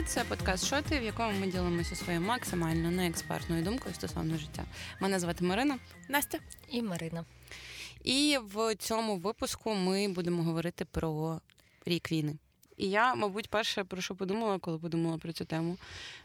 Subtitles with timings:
[0.00, 4.64] Привіт, це подкаст Шоти, в якому ми ділимося своєю максимально неекспертною думкою стосовно життя.
[5.00, 5.78] Мене звати Марина,
[6.08, 6.38] Настя
[6.68, 7.24] і Марина.
[8.04, 11.40] І в цьому випуску ми будемо говорити про
[11.86, 12.34] рік війни.
[12.76, 15.76] І я, мабуть, перше про що подумала, коли подумала про цю тему.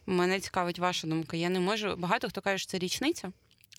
[0.05, 1.37] Мене цікавить ваша думка.
[1.37, 1.95] Я не можу.
[1.97, 3.31] Багато хто каже, що це річниця.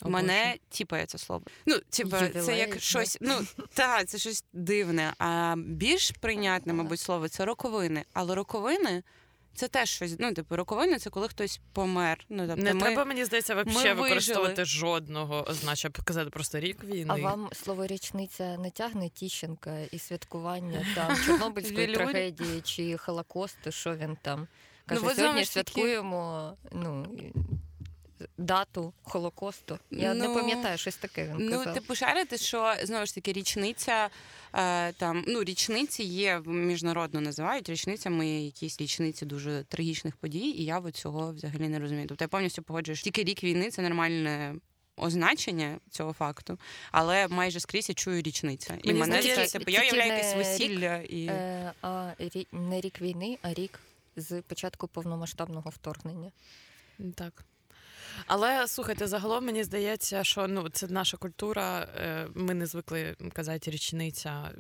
[0.03, 1.43] О, Мене тіпає це слово.
[1.67, 5.15] Ну, типу, це як щось, ну так, це щось дивне.
[5.19, 8.05] А більш прийнятне, мабуть, слово це роковини.
[8.13, 9.03] Але роковини
[9.57, 10.17] це теж щось.
[10.19, 12.25] Ну, типу, роковини це коли хтось помер.
[12.29, 17.15] Ну, тобто Не ми, треба, мені здається, взагалі використовувати жодного значить, показати просто рік війни.
[17.15, 23.97] А вам слово річниця не тягне Тіщенка і святкування там Чорнобильської трагедії чи Холокосту, що
[23.97, 24.47] він там.
[24.87, 26.57] Каже, ну, сьогодні святкуємо.
[26.73, 27.07] ну,
[28.39, 29.79] дату Холокосту.
[29.91, 31.35] Я ну, не пам'ятаю щось таке.
[31.39, 34.09] Він ну, типу шарити, що знову ж таки річниця
[34.53, 40.79] е, там ну річниці є міжнародно називають річницями якісь річниці дуже трагічних подій, і я
[40.79, 42.07] от цього взагалі не розумію.
[42.09, 44.55] Тобто я повністю погоджуюсь, тільки рік війни це нормальне.
[44.99, 46.59] Означення цього факту,
[46.93, 48.79] але майже скрізь я чую річниця.
[48.83, 52.81] І Мені мене це типу, я уявляю якесь весілля рік, і е, а рі, не
[52.81, 53.81] рік війни, а рік
[54.17, 56.33] з початку повномасштабного вторгнення.
[57.15, 57.45] Так.
[58.27, 61.89] Але слухайте, загалом мені здається, що ну це наша культура.
[61.97, 64.51] Е, ми не звикли казати річниця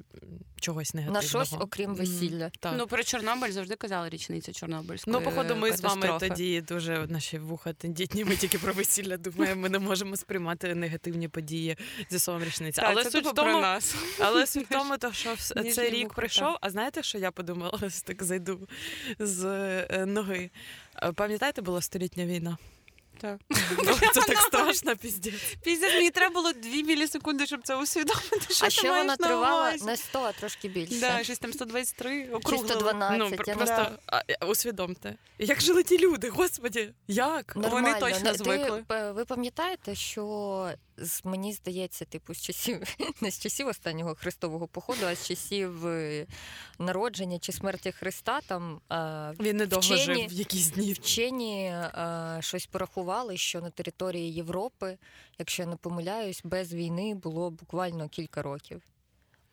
[0.61, 1.23] чогось негативного.
[1.23, 2.51] На щось, окрім весілля.
[2.61, 2.75] Так.
[2.79, 7.39] Ну про Чорнобиль завжди казали річниця Чорнобильської Ну, походу, ми з вами тоді дуже наші
[7.39, 8.25] вуха тендітні.
[8.25, 9.63] Ми тільки про весілля думаємо.
[9.63, 11.77] Ми не можемо сприймати негативні події
[12.11, 12.83] зі словом річниця.
[12.85, 13.97] Але це суть в тому, нас.
[14.21, 15.37] Але суть в тому, то що
[15.75, 16.57] цей рік прийшов.
[16.61, 17.81] А знаєте, що я подумала?
[18.05, 18.69] Так зайду
[19.19, 19.45] з
[19.91, 20.51] е, ноги.
[21.03, 22.59] Е, пам'ятаєте, була столітня війна?
[23.21, 23.41] Так.
[24.15, 25.57] Це так страшно, піздець.
[25.63, 28.55] Піздець, мені треба було дві мілісекунди, щоб це усвідомити.
[28.55, 31.01] що А ще вона тривала не 100, а трошки більше.
[31.01, 32.69] Да, щось там 123, округло.
[32.69, 33.19] 112.
[33.19, 33.91] Ну, просто
[34.49, 35.15] усвідомте.
[35.39, 37.57] Як жили ті люди, господі, як?
[37.57, 37.89] Нормально.
[37.89, 38.85] Вони точно звикли.
[38.89, 40.71] Ви пам'ятаєте, що
[41.25, 46.27] мені здається, типу, з часів не з часів останнього хрестового походу, а з часів е,
[46.79, 48.41] народження чи смерті Христа.
[48.41, 48.81] Там
[49.41, 50.93] він недовго вчені, жив в якісь дні.
[50.93, 51.75] Вчені
[52.41, 54.99] щось порахували, що на території Європи,
[55.39, 58.83] якщо я не помиляюсь, без війни було буквально кілька років.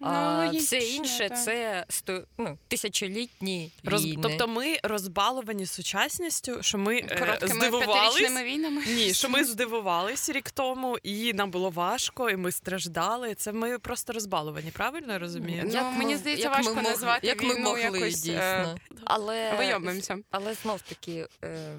[0.06, 1.44] Ну, а все інше так.
[1.44, 4.06] це сто, ну, тисячолітні Роз...
[4.06, 4.20] війни.
[4.24, 8.44] Тобто ми розбаловані сучасністю, що ми е, здивувались.
[8.44, 8.82] війнами.
[8.86, 13.36] Ні, що ми здивувалися рік тому, і нам було важко, і ми страждали.
[13.36, 15.64] Це ми просто розбаловані, правильно я розумію?
[15.66, 18.42] Ну, як Мені здається, як важко ми назвати як війну ми могли, якось, дійсно.
[18.42, 18.76] Е...
[19.06, 20.18] Але, Вийобимося.
[20.32, 21.28] Але знов таки.
[21.44, 21.78] Е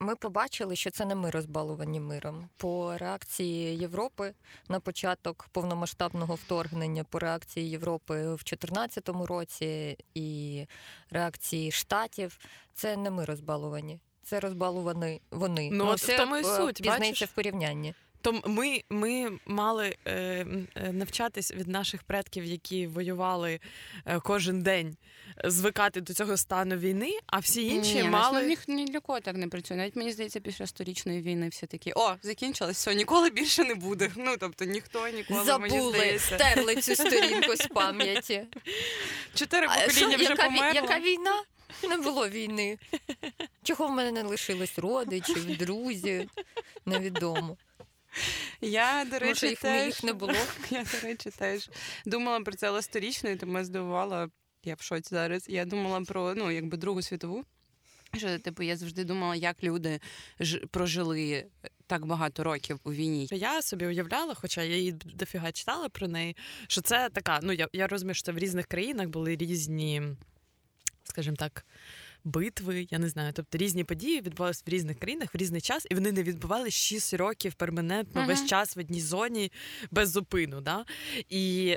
[0.00, 2.48] ми побачили, що це не ми розбалувані миром.
[2.56, 4.34] По реакції Європи
[4.68, 10.66] на початок повномасштабного вторгнення, по реакції Європи в 2014 році і
[11.10, 12.38] реакції штатів,
[12.74, 14.00] це не ми розбалувані.
[14.22, 15.70] Це розбалувані вони.
[15.72, 17.28] Ну, от це в тому і суть, пізнається бачиш?
[17.28, 17.94] в порівнянні.
[18.22, 20.46] То ми ми мали е,
[20.92, 23.60] навчатись від наших предків, які воювали
[24.06, 24.96] е, кожен день,
[25.44, 29.36] звикати до цього стану війни, а всі інші Ні, мали ні, ні для кого так
[29.36, 29.76] не працює.
[29.76, 34.10] Навіть мені здається, після сторічної війни всі такі о, закінчилось, все, ніколи більше не буде.
[34.16, 36.34] Ну тобто ніхто ніколи Забули, мені здається.
[36.38, 38.42] стерли цю сторінку з пам'яті.
[39.34, 40.74] Чотири покоління вже яка, померло.
[40.74, 41.42] Яка війна?
[41.88, 42.78] Не було війни.
[43.62, 46.30] Чого в мене не лишилось родичів, друзів?
[46.86, 47.56] Невідомо.
[48.60, 50.34] Я, до речі, Може, їх, теж, їх не було.
[50.70, 51.70] Я, до речі, теж
[52.06, 54.28] думала про це але сторічно, і тому здивувала.
[54.64, 55.48] Я в шоці зараз.
[55.48, 57.44] Я думала про ну, якби Другу світову.
[58.16, 60.00] Що, типу, я завжди думала, як люди
[60.40, 61.46] ж прожили
[61.86, 63.28] так багато років у війні.
[63.30, 66.36] Я собі уявляла, хоча я її дофіга читала про неї,
[66.68, 67.40] що це така.
[67.42, 70.02] Ну я я розумію, що це в різних країнах були різні,
[71.04, 71.64] скажімо так,
[72.24, 73.32] битви, я не знаю.
[73.34, 77.14] Тобто різні події відбувалися в різних країнах в різний час, і вони не відбувалися 6
[77.14, 78.26] років перманентно uh-huh.
[78.26, 79.52] весь час в одній зоні
[79.90, 80.60] без зупину.
[80.60, 80.84] Да?
[81.28, 81.76] І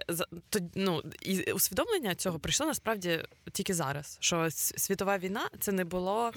[0.50, 3.20] то, ну, і усвідомлення цього прийшло насправді
[3.52, 4.18] тільки зараз.
[4.20, 6.32] Що світова війна це не було.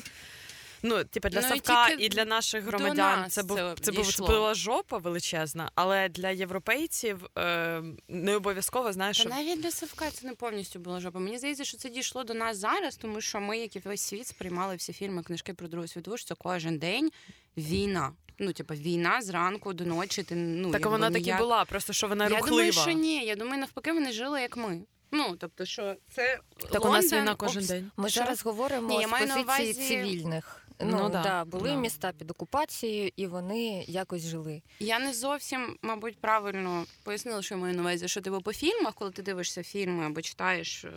[0.83, 4.13] Ну, типу, для ну, Савка і, і для наших громадян це був це, це, був,
[4.13, 9.19] це була жопа величезна, але для європейців е, не обов'язково знаєш.
[9.19, 11.19] Та навіть для Савка це не повністю була жопа.
[11.19, 14.27] Мені здається, що це дійшло до нас зараз, тому що ми, як і весь світ,
[14.27, 17.11] сприймали всі фільми, книжки про Другу світову, що це кожен день
[17.57, 18.13] війна.
[18.39, 20.23] Ну, типу, війна зранку до ночі.
[20.23, 22.63] Ти ну так вона так і була, просто що вона я рухлива.
[22.65, 23.25] Я думаю, що ні.
[23.25, 24.81] Я думаю, навпаки, вони жили як ми.
[25.11, 27.91] Ну, тобто, що це так Лондон, у нас війна кожен день.
[27.97, 28.21] Ми що?
[28.21, 29.75] зараз говоримо Ні, з позиції увазі...
[29.75, 31.77] цивільних Ну, Ну, да, да, були да.
[31.77, 34.63] міста під окупацією, і вони якось жили.
[34.81, 38.95] Я не зовсім, мабуть, правильно пояснила, що я маю на увазі, що типу по фільмах,
[38.95, 40.91] коли ти дивишся фільми або читаєш е,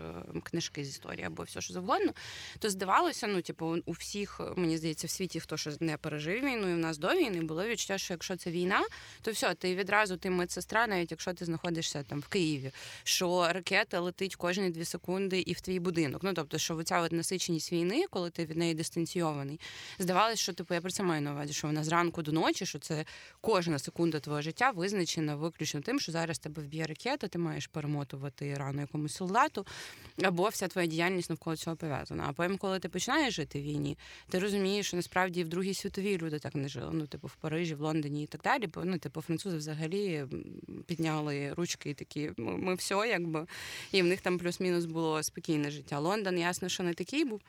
[0.44, 2.12] книжки з історії, або все що завгодно,
[2.60, 6.70] то здавалося, ну, типу, у всіх, мені здається, в світі, хто ще не пережив війну,
[6.70, 8.82] і в нас до війни було відчуття, що якщо це війна,
[9.22, 12.72] то все, ти відразу ти медсестра, навіть якщо ти знаходишся там в Києві,
[13.04, 16.24] що ракета летить кожні дві секунди і в твій будинок.
[16.24, 19.60] Ну тобто, що оця от насиченість війни, коли ти від неї дистанційований,
[20.00, 22.80] здавалось, що типу я про це маю на увазі, що вона зранку до ночі, що
[22.80, 23.06] це
[23.42, 28.54] кожна секунда твого життя визначена виключно тим, що зараз тебе вб'є ракета, ти маєш перемотувати
[28.54, 29.66] рану якомусь солдату,
[30.24, 32.26] або вся твоя діяльність навколо цього пов'язана.
[32.28, 33.98] А потім, коли ти починаєш жити в війні,
[34.30, 36.90] ти розумієш, що насправді в Другій світовій люди так не жили.
[36.94, 38.70] Ну, типу, в Парижі, в Лондоні і так далі.
[38.84, 40.26] Ну, типу, французи взагалі
[40.86, 43.46] підняли ручки і такі, ми все, якби.
[43.92, 46.00] І в них там плюс-мінус було спокійне життя.
[46.00, 47.42] Лондон, ясно, що не такий був.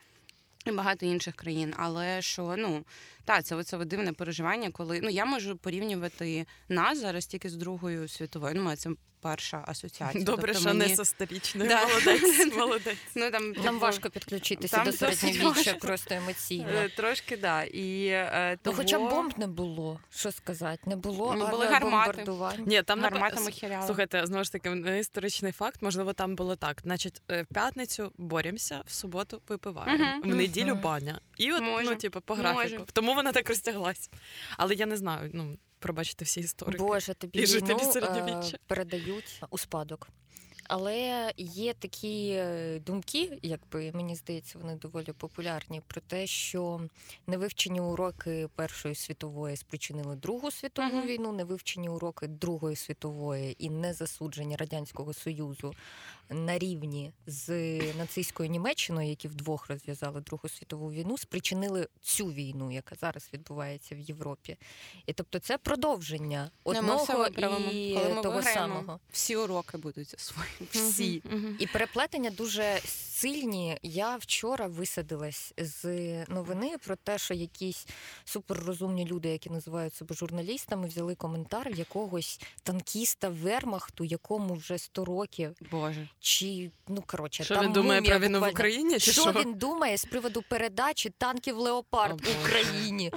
[0.65, 2.85] І багато інших країн, але що ну
[3.25, 8.07] та це от дивне переживання, коли ну я можу порівнювати нас зараз тільки з Другою
[8.07, 8.55] світовою.
[8.55, 8.89] Ну, це
[9.23, 10.23] перша асоціація.
[10.23, 11.69] Добре, Тобто що мені- не со сторічною.
[11.69, 11.87] Да.
[11.87, 12.97] Молодець, молодець.
[13.15, 16.67] Ну там Нам типу, важко підключитися там до середньовіччя просто емоційно.
[16.69, 17.63] е, трошки да.
[17.63, 22.25] І е, Ну, хоча б бомб не було, що сказати, не було Ну, були гармати.
[22.65, 23.85] Ні, там гарматами хіряли.
[23.85, 25.81] Слухайте, знову ж таки, не історичний факт.
[25.81, 26.81] Можливо, там було так.
[26.83, 31.19] Значить, е, в п'ятницю боремося, в суботу випиваємо, в неділю баня.
[31.37, 31.89] І от, Може.
[31.89, 32.47] ну, типу, по Може.
[32.53, 32.83] графіку.
[32.93, 34.09] Тому вона так розтяглась.
[34.57, 36.83] Але я не знаю, ну, пробачте всі історики.
[36.83, 38.57] Боже, тобі І жителі війну, середньовіччя.
[38.57, 40.07] е, передають у спадок.
[40.67, 46.81] Але є такі е, думки, якби мені здається, вони доволі популярні, про те, що
[47.27, 51.07] невивчені уроки Першої світової спричинили Другу світову Мгм.
[51.07, 55.73] війну, невивчені уроки Другої світової і незасудження Радянського Союзу
[56.29, 62.95] на рівні з нацистською Німеччиною, які вдвох розв'язали Другу світову війну, спричинили цю війну, яка
[62.95, 64.57] зараз відбувається в Європі.
[65.05, 68.99] І тобто це продовження одного і Коли ми того виграємо, самого.
[69.11, 70.49] всі уроки будуть свої.
[70.71, 71.23] Всі.
[71.59, 73.77] І переплетення дуже сильні.
[73.83, 75.85] Я вчора висадилась з
[76.25, 77.87] новини про те, що якісь
[78.25, 85.55] суперрозумні люди, які називають себе журналістами, взяли коментар якогось танкіста Вермахту, якому вже 100 років.
[85.71, 86.09] Боже.
[86.23, 88.49] Чи ну коротше, Що там він думає мумія про війну в.
[88.49, 88.99] Україні?
[88.99, 89.31] Чи Що, що?
[89.31, 92.35] він думає з приводу передачі танків Леопард Боже.
[92.43, 93.11] Україні?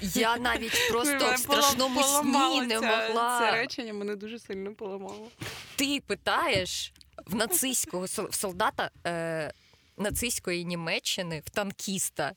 [0.00, 3.40] Я навіть просто в страшному сні не могла.
[3.40, 5.28] Це речення мене дуже сильно поламало.
[5.76, 6.92] Ти питаєш
[7.26, 9.52] в нацистського в солдата е,
[9.96, 12.32] нацистської Німеччини, в танкіста.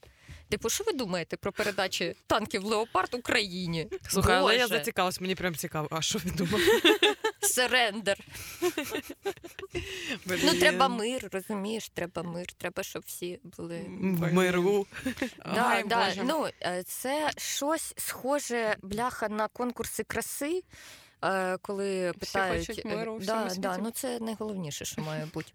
[0.50, 3.88] Типу, що ви думаєте про передачі танків Леопард Україні?
[4.10, 5.88] Слухай, але я зацікавилась, мені прям цікаво.
[5.92, 6.62] А що він думав?
[7.48, 8.18] Серендер.
[10.26, 13.86] Ну, треба мир, розумієш, треба мир, треба, щоб всі були.
[14.00, 14.88] В миру.
[15.56, 16.14] Да, да.
[16.24, 20.64] Ну, е, це щось схоже, бляха, на конкурси краси,
[21.24, 22.68] е, коли питають.
[22.68, 25.52] хочуть миру у е, всьому да, да, ну це найголовніше, що має бути.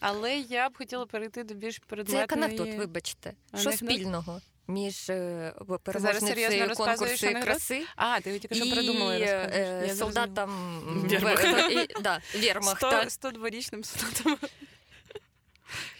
[0.00, 2.20] Але я б хотіла перейти до більш Це предметної...
[2.20, 3.34] як анекдот, вибачте.
[3.54, 5.52] Що спільного між е,
[5.84, 9.86] переможницею конкурсу краси А, ти тільки що придумали придумала і е.
[9.88, 9.96] Я зрозуміла.
[9.96, 10.80] солдатом
[11.10, 11.48] Вермахта.
[11.68, 13.10] Вер- і- да, Вермахта.
[13.10, 14.48] 100, 102-річним солдатом.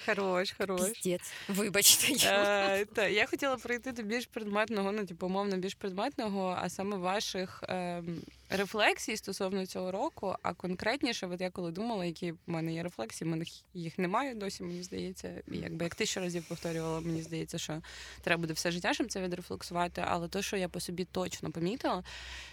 [0.07, 0.81] Хорош, хорош.
[0.81, 1.33] Піздець.
[1.49, 2.13] Вибачте.
[2.29, 6.97] Е, та, я хотіла прийти до більш предметного, ну, типу, умовно, більш предметного, а саме
[6.97, 8.03] ваших е,
[8.51, 10.37] рефлексій стосовно цього року.
[10.43, 14.35] А конкретніше, от я коли думала, які в мене є рефлексії, в мене їх немає
[14.35, 15.43] досі, мені здається.
[15.53, 17.83] І якби як тисячу разів повторювала, мені здається, що
[18.21, 20.05] треба буде все життя, щоб це відрефлексувати.
[20.07, 22.05] Але то, що я по собі точно помітила,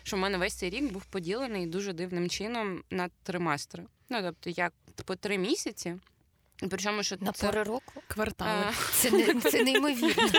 [0.03, 3.83] що в мене весь цей рік був поділений дуже дивним чином на триместри.
[4.09, 4.71] Ну, тобто, я
[5.05, 5.95] по три місяці.
[6.69, 8.63] Причому, що На це, пори року Квартали.
[8.69, 10.29] е, це, не, це неймовірно.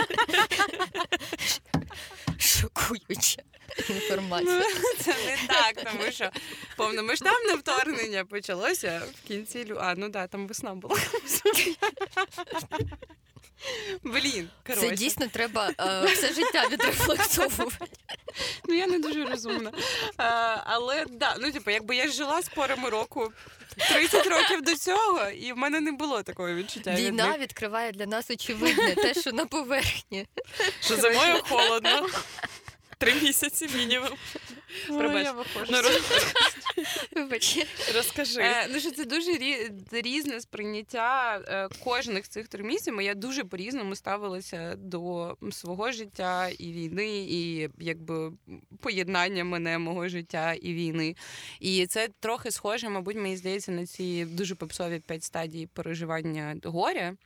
[2.39, 3.43] Шокуюча
[3.91, 4.63] інформація.
[5.01, 6.31] Це не так, тому що
[6.77, 9.79] повномасштабне вторгнення почалося в кінці лю.
[9.81, 10.97] А, ну да, там весна була.
[14.03, 17.87] Блін, Це дійсно треба е, все життя відрефлексовувати.
[18.69, 19.73] Ну я не дуже розумна.
[20.17, 23.33] А, але да, ну типу, якби я жила з порами року
[23.77, 26.95] 30 років до цього, і в мене не було такого відчуття.
[26.95, 30.27] Війна від відкриває для нас очевидне, те, що на поверхні.
[30.81, 32.09] Що зимою холодно.
[32.99, 34.09] Три місяці мінімум.
[34.91, 35.73] Ой, я виходжу.
[35.73, 35.79] Ну,
[37.13, 37.67] Вибач.
[37.95, 38.41] Розкажи.
[38.41, 39.31] Е, ну що це дуже
[39.93, 43.03] різне сприйняття е, кожних цих місяців.
[43.03, 48.33] Я дуже по-різному ставилася до свого життя і війни, і якби
[48.81, 51.17] поєднання мене, мого життя і війни.
[51.61, 57.17] І це трохи схоже, мабуть, мені здається, на ці дуже попсові п'ять стадій переживання горя.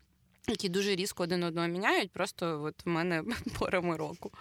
[0.49, 3.25] Які дуже різко один одного міняють, просто от в мене
[3.59, 4.33] порами року.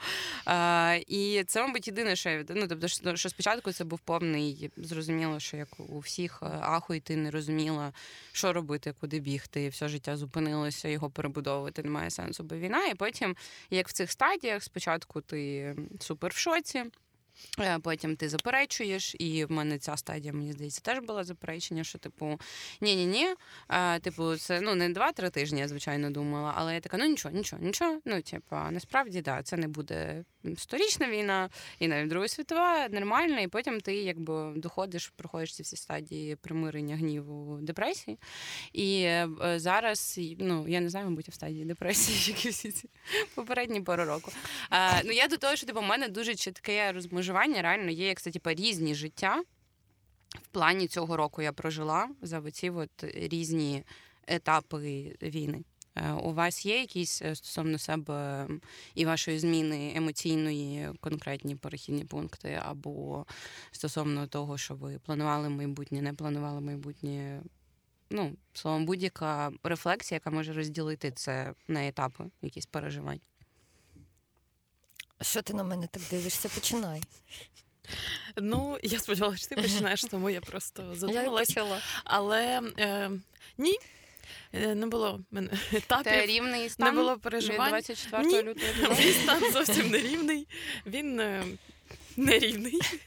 [0.45, 2.51] А, І це, мабуть, єдине, що я від...
[2.55, 7.00] ну, тобто, що, спочатку це був повний, зрозуміло, що як у всіх е, аху, і
[7.00, 7.93] ти не розуміла,
[8.31, 12.88] що робити, куди бігти, все життя зупинилося, його перебудовувати немає сенсу, бо війна.
[12.88, 13.36] І потім,
[13.69, 16.83] як в цих стадіях, спочатку ти супер в шоці.
[17.60, 21.98] Е, потім ти заперечуєш, і в мене ця стадія, мені здається, теж була заперечення, що,
[21.98, 22.40] типу,
[22.82, 23.28] ні-ні-ні,
[23.68, 27.36] а, типу, це ну не два-три тижні, я звичайно думала, але я така, ну нічого,
[27.36, 28.00] нічого, нічого.
[28.06, 30.24] Ну, типу, насправді, да, це не буде
[30.58, 31.50] сторічна війна,
[31.80, 36.96] і навіть Друга світова, нормальна, і потім ти якби доходиш, проходиш ці всі стадії примирення
[36.96, 38.18] гніву депресії.
[38.74, 42.90] І е, зараз, ну, я не знаю, мабуть, в стадії депресії, як і всі ці
[43.36, 44.32] попередні пару року.
[45.06, 48.32] Ну, я до того, що типу, у мене дуже чітке розмежування, реально є, як це,
[48.32, 49.44] типу, різні життя.
[50.30, 53.84] В плані цього року я прожила за оці от різні
[54.27, 55.63] етапи війни.
[55.96, 58.48] Е, у вас є якісь е, стосовно себе
[58.96, 63.25] і вашої зміни емоційної конкретні перехідні пункти, або
[63.72, 67.42] стосовно того, що ви планували майбутнє, не планували майбутнє?
[68.10, 73.20] Ну, словом, будь-яка рефлексія, яка може розділити це на етапи, якісь переживань.
[75.22, 76.50] Що ти на мене так дивишся?
[76.50, 77.01] Починай.
[78.38, 81.62] Ну, я сподівалася, що ти починаєш, тому я просто задумалася.
[81.70, 83.12] Я Але е,
[83.58, 83.77] ні,
[84.53, 86.03] е, не було мене етапів.
[86.03, 86.96] Це рівний стан?
[86.96, 87.70] Не було переживань.
[87.70, 88.96] 24 лютого.
[89.00, 90.48] Мій стан зовсім не рівний.
[90.86, 91.22] Він
[92.17, 92.51] е,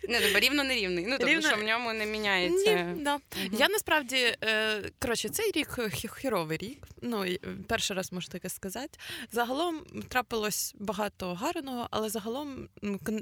[0.08, 1.04] не тобто рівно не рівний.
[1.04, 2.72] Ну, тобто, Рівно- що в ньому не міняється.
[2.82, 3.14] Ні, да.
[3.16, 3.56] Мгм.
[3.58, 6.86] Я насправді е, коротше, цей рік хі- хіровий рік.
[7.02, 8.98] Ну е, перший раз можу таке сказати.
[9.32, 12.68] Загалом трапилось багато гарного, але загалом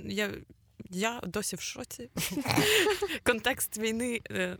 [0.05, 0.31] я,
[0.91, 2.11] я досі в шоці.
[3.23, 4.21] Контекст війни.
[4.31, 4.57] е,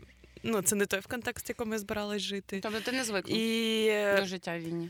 [0.47, 2.59] Ну, це не той в контексті, якому я збиралась жити.
[2.63, 4.89] Тобто ти не звикла І е, до життя в війні.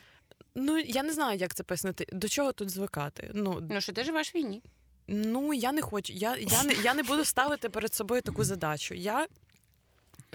[0.56, 2.06] ну я не знаю, як це пояснити.
[2.12, 3.32] До чого тут звикати?
[3.34, 4.62] Ну Ну, що ти живеш в війні.
[5.08, 6.14] Ну, я не хочу.
[6.14, 8.94] Я, я, не, я не буду ставити перед собою таку задачу.
[8.94, 9.28] Я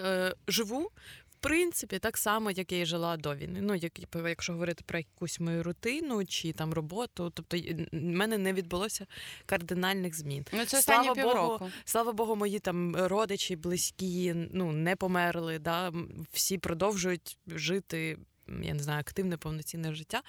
[0.01, 0.91] е, живу,
[1.31, 3.61] в принципі, так само, як я і жила до війни.
[3.63, 8.53] Ну, як, якщо говорити про якусь мою рутину чи там роботу, тобто в мене не
[8.53, 9.07] відбулося
[9.47, 10.45] кардинальних змін.
[10.53, 11.71] Ну, це Слава Богу.
[11.85, 15.59] Слава Богу, мої там родичі, близькі, ну не померли.
[15.59, 15.93] Да?
[16.33, 18.19] Всі продовжують жити.
[18.63, 20.23] Я не знаю, активне повноцінне життя.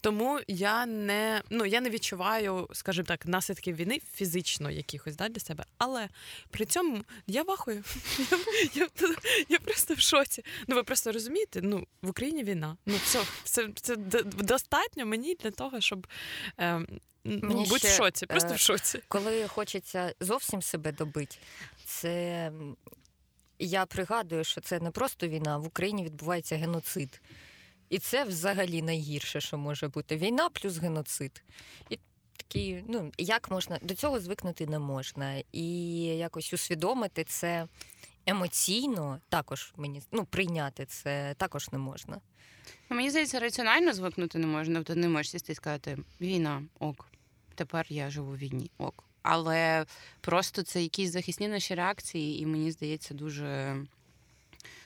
[0.00, 5.40] Тому я не ну я не відчуваю, скажімо так, наслідків війни фізично якихось да, для
[5.40, 5.64] себе.
[5.78, 6.08] Але
[6.50, 7.84] при цьому я вахую.
[8.74, 9.16] Я, я,
[9.48, 10.44] я просто в шоці.
[10.66, 12.76] Ну ви просто розумієте, ну в Україні війна.
[12.86, 16.06] Ну все, це, це достатньо мені для того, щоб
[16.60, 16.86] е,
[17.24, 18.26] ну, Мені бути ще, в шоці.
[18.26, 19.00] Просто е, в шоці.
[19.08, 21.36] Коли хочеться зовсім себе добити,
[21.84, 22.52] це
[23.58, 27.20] я пригадую, що це не просто війна, в Україні відбувається геноцид.
[27.90, 30.16] І це взагалі найгірше, що може бути.
[30.16, 31.42] Війна плюс геноцид.
[31.90, 31.98] І
[32.36, 35.42] такі, ну, як можна до цього звикнути не можна.
[35.52, 37.68] І якось усвідомити це
[38.26, 42.20] емоційно також мені ну, прийняти це також не можна.
[42.90, 44.74] Ну, Мені здається, раціонально звикнути не можна.
[44.74, 47.06] Тобто не можеш сісти і сказати війна, ок.
[47.54, 49.04] Тепер я живу в війні, ок.
[49.22, 49.86] Але
[50.20, 53.76] просто це якісь захисні наші реакції, і мені здається, дуже.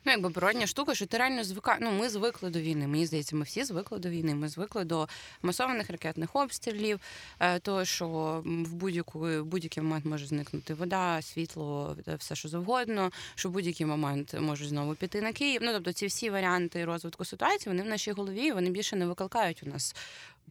[0.04, 1.78] Ну, якби природня штука, що ти реально звика...
[1.80, 2.86] Ну, ми звикли до війни.
[2.86, 4.34] Мені здається, ми всі звикли до війни.
[4.34, 5.08] Ми звикли до
[5.42, 7.00] масованих ракетних обстрілів,
[7.40, 8.06] е, того, що
[8.44, 13.86] в будь-яку будь-який момент може зникнути вода, світло, е, все що завгодно, що в будь-який
[13.86, 15.60] момент можуть знову піти на Київ.
[15.64, 19.62] Ну тобто, ці всі варіанти розвитку ситуації вони в нашій голові, вони більше не викликають
[19.62, 19.94] у нас.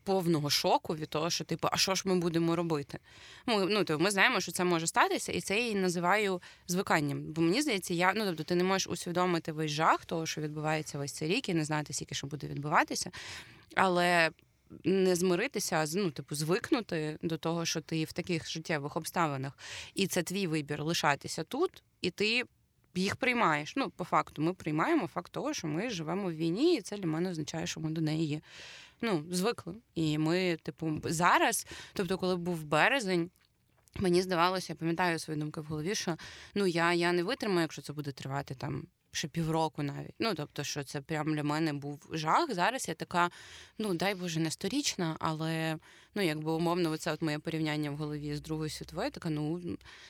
[0.03, 2.99] Повного шоку від того, що типу, а що ж ми будемо робити?
[3.45, 7.23] Ми, ну, тобто, ми знаємо, що це може статися, і це я і називаю звиканням.
[7.23, 10.97] Бо мені здається, я ну тобто ти не можеш усвідомити весь жах того, що відбувається
[10.97, 13.11] весь цей рік, і не знати, скільки що буде відбуватися.
[13.75, 14.31] Але
[14.83, 19.57] не змиритися, а ну, типу, звикнути до того, що ти в таких життєвих обставинах,
[19.95, 22.43] і це твій вибір лишатися тут, і ти
[22.95, 23.73] їх приймаєш.
[23.75, 27.07] Ну, по факту, ми приймаємо факт того, що ми живемо в війні, і це для
[27.07, 28.41] мене означає, що ми до неї є.
[29.01, 29.75] Ну, звикли.
[29.95, 33.31] І ми, типу, зараз, тобто, коли був березень.
[33.95, 36.17] Мені здавалося, я пам'ятаю свої думки в голові, що
[36.55, 40.15] ну я, я не витримаю, якщо це буде тривати там ще півроку навіть.
[40.19, 42.53] Ну тобто, що це прям для мене був жах.
[42.53, 43.29] Зараз я така,
[43.77, 45.77] ну дай Боже, не сторічна, але
[46.15, 49.11] ну якби умовно, це от моє порівняння в голові з Другою світовою.
[49.11, 49.61] Така, ну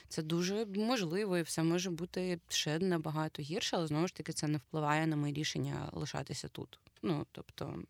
[0.08, 4.48] це дуже можливо, і все може бути ще набагато гірше, але знову ж таки це
[4.48, 6.78] не впливає на моє рішення лишатися тут.
[7.02, 7.82] Ну тобто.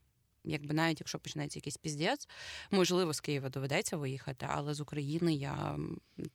[0.45, 2.29] Якби навіть якщо почнеться якийсь піздець,
[2.71, 5.79] можливо, з Києва доведеться виїхати, але з України я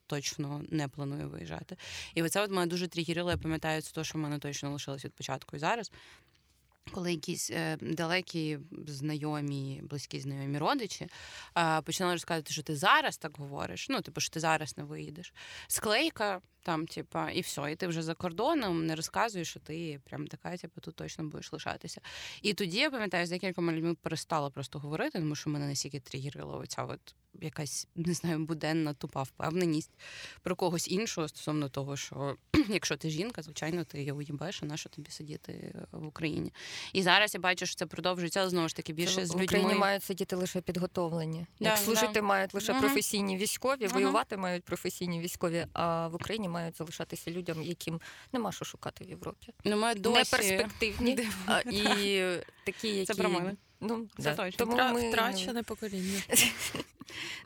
[0.08, 1.78] точно не планую виїжджати.
[2.14, 5.06] І оце от мене дуже тригерило, я пам'ятаю, це те, що в мене точно лишилось
[5.06, 5.92] від початку і зараз.
[6.92, 11.08] Коли якісь е, далекі знайомі, близькі знайомі родичі
[11.84, 15.34] починали розказувати, що ти зараз так говориш, ну, типу, що ти зараз не виїдеш.
[15.68, 20.28] Склейка там, типа, і все, і ти вже за кордоном не розказуєш, що ти прям
[20.28, 22.02] така, типу, тут точно будеш лишатися.
[22.42, 26.58] І тоді я пам'ятаю, з декількома людьми перестала просто говорити, тому що мене настільки тригерила
[26.58, 29.92] оця от якась не знаю, буденна тупа впевненість
[30.42, 32.38] про когось іншого стосовно того, що
[32.70, 36.54] якщо ти жінка, звичайно, ти її уїбеш, а на що тобі сидіти в Україні.
[36.94, 39.44] І зараз я бачу, що це продовжується, знову ж таки більше це з в.
[39.44, 41.46] Україні мають сидіти лише підготовлені.
[41.60, 42.22] Да, Як служити да.
[42.22, 42.82] мають лише Мгм.
[42.82, 43.94] професійні військові, Мгм.
[43.94, 48.02] воювати мають професійні військові, а в Україні мають залишатися людям, яким
[48.34, 49.54] нема що шукати в Європі.
[49.64, 50.18] Ну, ми досі...
[50.18, 52.24] Неперспективні а, і
[52.66, 53.56] такі, які Це про мене.
[53.82, 54.36] Ну, Це да.
[54.36, 54.66] точно.
[54.66, 55.10] Тому Втра- ми...
[55.10, 56.20] Втрачене покоління.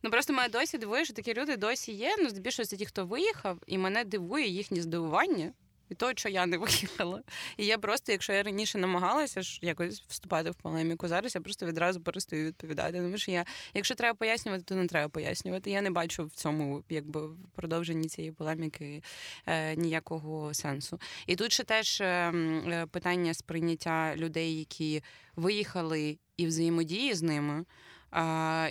[0.04, 2.16] Ну просто мене досі дивує, що такі люди досі є.
[2.20, 5.52] Ну, здебільшого це ті, хто виїхав, і мене дивує їхнє здивування
[5.92, 7.22] від того, що я не виїхала.
[7.58, 11.66] І я просто, якщо я раніше намагалася ж якось вступати в полеміку, зараз я просто
[11.66, 12.94] відразу перестаю відповідати.
[12.94, 15.72] Тому що я, якщо треба пояснювати, то не треба пояснювати.
[15.72, 19.04] Я не бачу в цьому, якби в продовженні цієї полеміки
[19.46, 21.00] е, ніякого сенсу.
[21.28, 25.04] І тут ще теж е, е, питання сприйняття людей, які
[25.36, 27.66] виїхали і взаємодії з ними.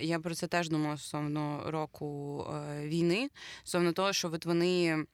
[0.01, 3.29] Я про це теж думала стосовно року е, війни,
[3.63, 5.05] стосовно того, що от вони.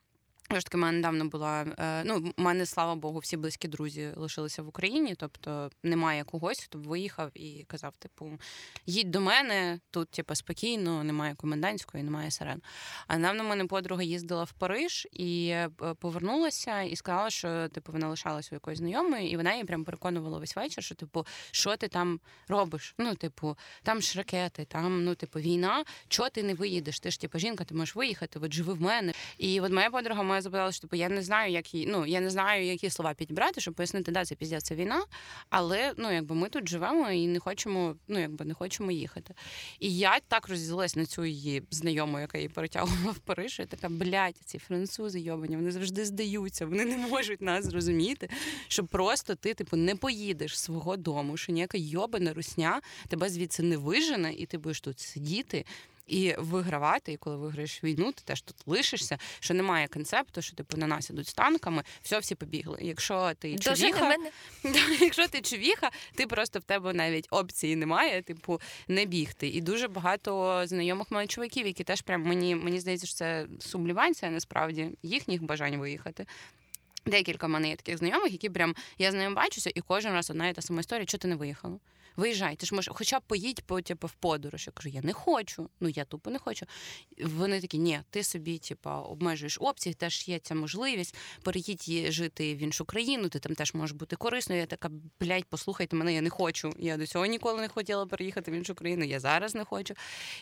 [0.50, 1.66] Все ж таки, в мене недавно була.
[1.80, 6.60] е, Ну, в мене, слава Богу, всі близькі друзі лишилися в Україні, тобто немає когось,
[6.64, 8.40] хто б виїхав і казав: типу,
[8.86, 12.62] їдь до мене, тут, типу, спокійно, немає комендантської, немає сирен.
[13.08, 17.92] А недавно в мене подруга їздила в Париж і е, повернулася і сказала, що типу
[17.92, 21.78] вона лишалася у якоїсь знайомої, і вона її прям переконувала весь вечір, що типу, що
[21.78, 22.96] ти там робиш?
[22.98, 25.84] Ну, типу, там ж ракети, там, ну, типу, війна.
[26.08, 27.00] Чого ти не виїдеш?
[27.00, 29.14] Ти ж типу, жінка, ти можеш виїхати, от живи в мене.
[29.38, 32.20] І от моя подруга моя запитала, що типу, я не знаю, як їй, ну я
[32.20, 35.04] не знаю, які слова підібрати, щоб пояснити, да, це піздя, це війна.
[35.50, 39.34] Але ну, якби ми тут живемо і не хочемо, ну якби не хочемо їхати.
[39.80, 43.60] І я так розділилась на цю її знайому, яка її перетягувала в Париж.
[43.60, 48.30] І така, блядь, ці французи йобані, вони завжди здаються, вони не можуть нас зрозуміти,
[48.68, 53.64] що просто ти, типу, не поїдеш з свого дому, що ніяка йобана русня тебе звідси
[53.64, 55.66] не вижене, і ти будеш тут сидіти.
[56.08, 59.18] І вигравати, і коли виграєш війну, ти теж тут лишишся.
[59.40, 62.78] Що немає концепту, що типу на нас ідуть з танками, все, всі побігли.
[62.82, 64.16] Якщо ти човіха,
[65.00, 69.48] Якщо ти човіха, ти просто в тебе навіть опції немає, типу, не бігти.
[69.48, 74.32] І дуже багато знайомих мене чоловіків, які теж прям мені мені здається, що це сублімація
[74.32, 76.26] насправді їхніх бажань виїхати.
[77.06, 80.30] Декілька в мене є таких знайомих, які прям я з ними бачуся, і кожен раз
[80.30, 81.80] одна і та сама історія, що ти не виїхала.
[82.16, 84.68] Виїжджай, ти ж можеш, хоча б поїдь по, типу, в подорож.
[84.68, 85.70] Я кажу, я не хочу.
[85.80, 86.66] Ну я тупо не хочу.
[87.24, 91.16] Вони такі, ні, ти собі, типу, обмежуєш опції, теж є ця можливість.
[91.44, 94.62] Переїдь жити в іншу країну, ти там теж можеш бути корисною.
[94.62, 96.74] Я така, блядь, послухайте мене, я не хочу.
[96.80, 99.06] Я до цього ніколи не хотіла переїхати в іншу країну.
[99.06, 99.94] Я зараз не хочу.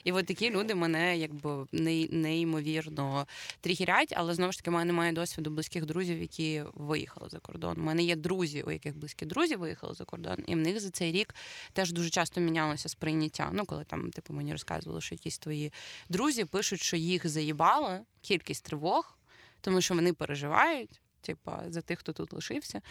[0.03, 3.27] І от такі люди мене якби не- неймовірно
[3.62, 7.79] тригерять, але знову ж таки, в мене немає досвіду близьких друзів, які виїхали за кордон.
[7.79, 10.89] У мене є друзі, у яких близькі друзі виїхали за кордон, і в них за
[10.89, 11.36] цей рік
[11.73, 13.49] теж дуже часто мінялося сприйняття.
[13.54, 15.73] Ну, коли там, типу, мені розказували, що якісь твої
[16.10, 19.17] друзі пишуть, що їх заїбала кількість тривог,
[19.62, 22.82] тому що вони переживають, типа, за тих, хто тут лишився.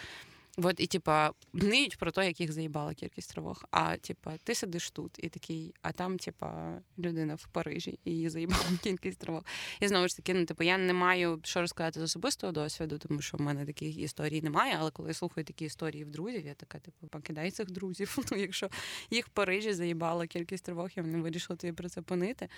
[0.58, 3.64] От, і типа ниють про те, як їх заїбала кількість тривог.
[3.70, 8.28] А типа, ти сидиш тут і такий, а там, типа, людина в Парижі і її
[8.28, 9.42] заїбала кількість тривог.
[9.80, 13.22] І знову ж таки, ну типу, я не маю що розказати з особистого досвіду, тому
[13.22, 14.76] що в мене таких історій немає.
[14.80, 18.18] Але коли я слухаю такі історії в друзів, я така, типу, покидай цих друзів.
[18.32, 18.68] Ну, якщо
[19.10, 22.48] їх в Парижі заїбала кількість тривог, я не вирішила тобі про це понити.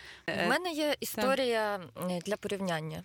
[0.44, 1.80] У мене є історія
[2.10, 3.04] е, для порівняння.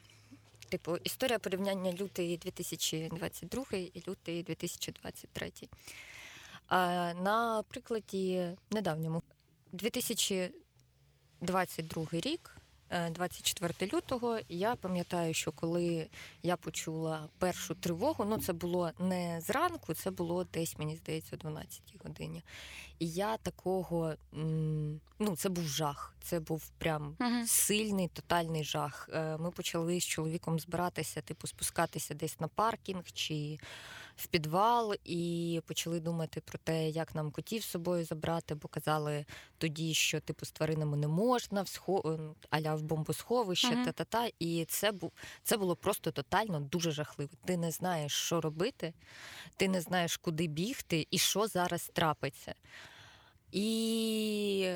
[0.70, 5.52] Типу, історія порівняння лютий 2022 і лютий 2023.
[6.68, 9.24] А, на прикладі недавньому
[9.72, 12.58] 2022 рік,
[13.12, 16.08] 24 лютого, я пам'ятаю, що коли
[16.44, 21.38] я почула першу тривогу, ну це було не зранку, це було десь, мені здається, о
[21.38, 22.44] 12 годині.
[23.00, 24.14] І я такого,
[25.20, 26.16] ну це був жах.
[26.24, 27.48] Це був прям Мгм.
[27.48, 29.10] сильний, тотальний жах.
[29.14, 33.60] Е, Ми почали з чоловіком збиратися, типу, спускатися десь на паркінг чи
[34.20, 39.26] в підвал, і почали думати про те, як нам котів з собою забрати, бо казали
[39.58, 42.18] тоді, що типу з тваринами не можна, в схо...
[42.20, 43.86] е, аля в бомбосховище, Мгм.
[43.86, 44.30] та-та-та.
[44.40, 45.12] І це був
[45.44, 47.32] це було просто тотально дуже жахливо.
[47.46, 48.94] Ти не знаєш, що робити,
[49.58, 52.54] ти не знаєш, куди бігти і що зараз трапиться.
[53.52, 54.70] І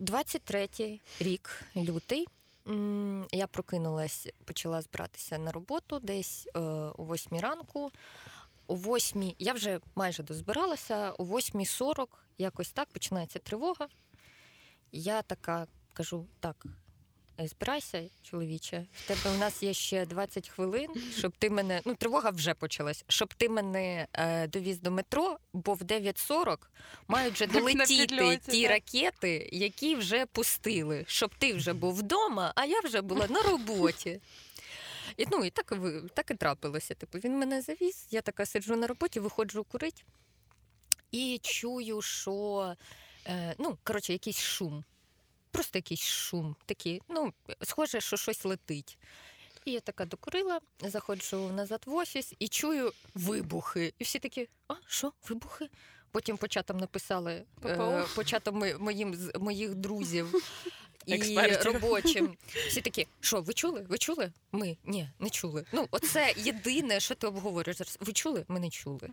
[0.00, 2.26] 23-й рік, лютий,
[3.32, 7.90] я прокинулась, почала збиратися на роботу десь е, о 8 ранку.
[8.66, 12.06] О 8, я вже майже дозбиралася, о 8.40
[12.38, 13.88] якось так починається тривога.
[14.92, 16.66] Я така кажу: так,
[17.38, 21.80] збирайся, чоловіче, в тебе у нас є ще 20 хвилин, щоб ти мене.
[21.84, 26.58] Ну, тривога вже почалась, щоб ти мене е, довіз до метро, бо в 9.40
[27.08, 28.70] мають вже долетіти підльоті, ті так.
[28.70, 34.20] ракети, які вже пустили, щоб ти вже був вдома, а я вже була на роботі.
[35.16, 35.74] І, ну, і так,
[36.14, 36.94] так і трапилося.
[36.94, 40.04] Типу, він мене завіз, я така сиджу на роботі, виходжу курить
[41.14, 42.76] і чую, що
[43.26, 44.84] е, ну, коротше, якийсь шум.
[45.50, 46.56] Просто якийсь шум.
[46.66, 48.98] Такий, ну, схоже, що щось летить.
[49.64, 53.94] І я така докурила, заходжу назад в офіс і чую вибухи.
[53.98, 55.68] І всі такі, а що, вибухи?
[56.10, 58.06] Потім по чатам написали е, ППО?
[58.14, 60.34] по чатам моїм моїх друзів
[61.06, 61.72] і Експертів.
[61.72, 62.36] робочим.
[62.68, 63.86] Всі такі, що, ви чули?
[63.88, 64.32] Ви чули?
[64.52, 65.64] Ми ні, не чули.
[65.72, 67.98] Ну, оце єдине, що ти обговорюєш зараз.
[68.00, 68.44] Ви чули?
[68.48, 69.08] Ми не чули.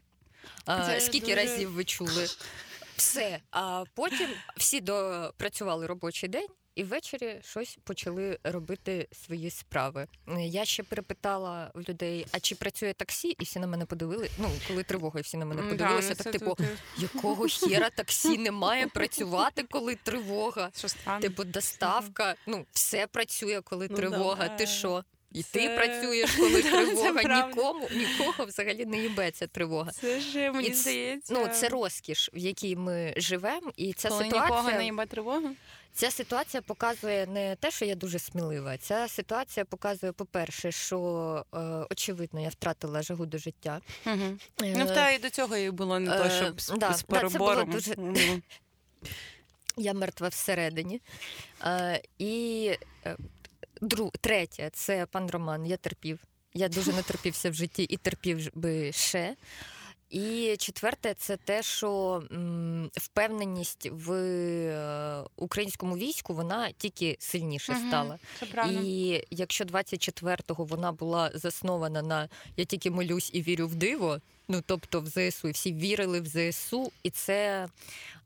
[0.66, 2.28] А, скільки дуже- разів ви чули?
[2.96, 3.40] Все.
[3.52, 4.28] А потім
[4.58, 6.48] всі допрацювали робочий день.
[6.76, 10.08] І ввечері щось почали робити свої справи.
[10.28, 14.30] Е, Я ще перепитала в людей, а чи працює таксі, і всі на мене подивили.
[14.38, 18.52] Ну, коли тривога, і всі на мене подивилися, так типу, е, якого хера таксі не
[18.52, 20.70] має працювати, коли тривога?
[21.22, 24.50] Типу, доставка, ну, все працює, коли Ну, тривога.
[24.50, 25.04] Ти що?
[25.32, 27.46] І Це- ти працюєш, коли тривога.
[27.48, 29.92] Нікому, нікого взагалі не їбеться тривога.
[29.92, 31.34] Це ж мені здається.
[31.34, 35.52] Ну, це розкіш, в якій ми живемо, і ця коли нікого не ситуація, їбе тривога.
[35.94, 38.78] ця ситуація показує не те, що я дуже смілива.
[38.78, 41.00] Ця ситуація показує, по-перше, що
[41.54, 41.58] е,
[41.92, 43.82] очевидно я втратила жагу до життя.
[44.06, 44.38] Угу.
[44.64, 47.06] Е, Ну, тебе і до цього і було не то, е, щоб з, да, з
[47.10, 47.96] да, це було дуже-
[49.78, 51.02] Я мертва всередині.
[51.66, 52.72] Е, і
[53.82, 55.66] дру, третє, це пан Роман.
[55.66, 56.20] Я терпів.
[56.54, 59.36] Я дуже натерпівся в житті і терпів би ще.
[60.10, 68.20] І четверте, це те, що м, впевненість в е, українському війську вона тільки сильніше стала.
[68.40, 68.46] Це.
[68.84, 74.20] І якщо 24-го вона була заснована на я тільки молюсь і вірю в диво.
[74.54, 77.68] Ну тобто в ЗСУ, і всі вірили в ЗСУ, і це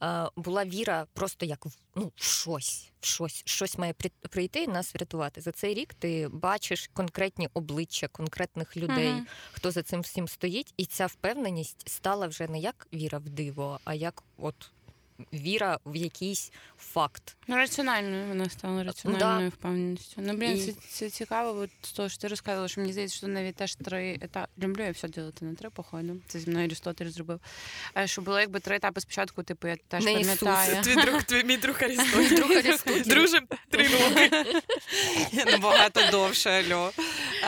[0.03, 4.63] е, була віра просто як в ну в щось, в щось, щось має при- прийти
[4.63, 5.41] і нас врятувати.
[5.41, 9.27] За цей рік ти бачиш конкретні обличчя конкретних людей, Мгм.
[9.51, 13.79] хто за цим всім стоїть, і ця впевненість стала вже не як віра в диво,
[13.83, 14.71] а як от
[15.34, 17.36] віра в якийсь факт.
[17.47, 20.21] Ну, раціональною вона стала раціональною впевненістю.
[20.25, 23.17] Ну, блін, І- це, це цікаво, от з того, що ти розказувала, що мені здається,
[23.17, 24.47] що навіть теж три етапи.
[24.63, 26.17] Люблю я все ділити на три, походу.
[26.28, 27.39] Це зі мною Арістотель зробив.
[27.93, 30.36] А, що було якби три етапи спочатку, типу, я теж Не Ісус.
[30.39, 30.84] пам'ятаю.
[30.84, 33.04] Твій друг, твій мій друг Арістотель.
[33.04, 34.32] Дружим три роки.
[35.51, 36.91] Набагато довше, альо.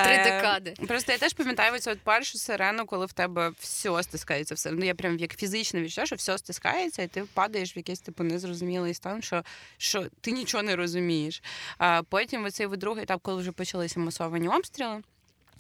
[0.03, 0.73] Три Е, декади.
[0.87, 4.71] Просто я теж пам'ятаю оцю от першу сирену, коли в тебе все стискається все.
[4.71, 8.23] Ну я прям як фізично відчуття, що все стискається, і ти падаєш в якийсь типу
[8.23, 9.43] незрозумілий стан, що,
[9.77, 11.43] що ти нічого не розумієш.
[11.77, 15.01] А потім оцей от другий етап, коли вже почалися масовані обстріли.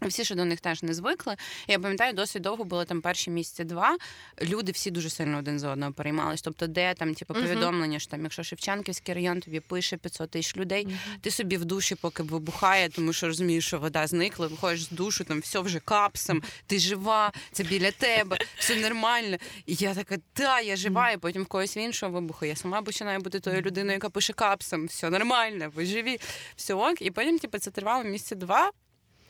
[0.01, 1.35] Всі ще до них теж не звикли.
[1.67, 3.97] Я пам'ятаю, досить довго було там перші місяці два.
[4.41, 6.41] Люди всі дуже сильно один за одного переймались.
[6.41, 10.87] Тобто, де там типу, повідомлення, що там, якщо Шевченківський район тобі пише 500 тисяч людей,
[11.21, 15.23] ти собі в душі, поки вибухає, тому що розумієш, що вода зникла, виходиш з душу,
[15.23, 19.37] там все вже капсом, ти жива, це біля тебе, все нормально.
[19.65, 22.45] І я така, та, я жива, і потім в когось іншого вибуху.
[22.45, 26.19] Я сама починаю бути тою людиною, яка пише капсом, все нормально, ви живі,
[26.55, 27.01] все ок.
[27.01, 28.71] І потім, типу, це тривало місяці два.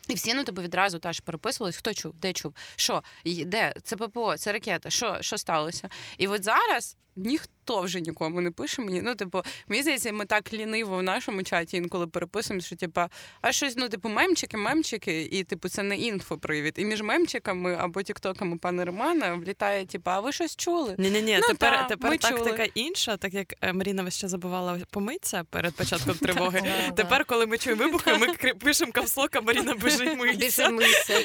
[0.07, 4.37] І всі на тебе відразу теж переписувались, хто чув, де чув, що, де, це ППО,
[4.37, 5.89] це ракета, що, що сталося.
[6.17, 9.01] І от зараз ніхто вже нікому не пише мені.
[9.01, 13.01] Ну, типу, мені здається, ми так ліниво в нашому чаті інколи переписуємо, що типу,
[13.41, 16.73] а щось, ну, типу, мемчики, мемчики, і типу, це не інфопривід.
[16.77, 20.95] І між мемчиками або тіктоками пана Романа влітає, типу, а ви щось чули?
[20.97, 22.71] Ні, ні, ні, Ну, тепер, да, тепер тактика чули.
[22.75, 26.63] інша, так як е, Маріна час забувала помитися перед початком тривоги.
[26.95, 30.71] Тепер, коли ми чуємо вибухи, ми пишемо капслока, Маріна біжи мийся.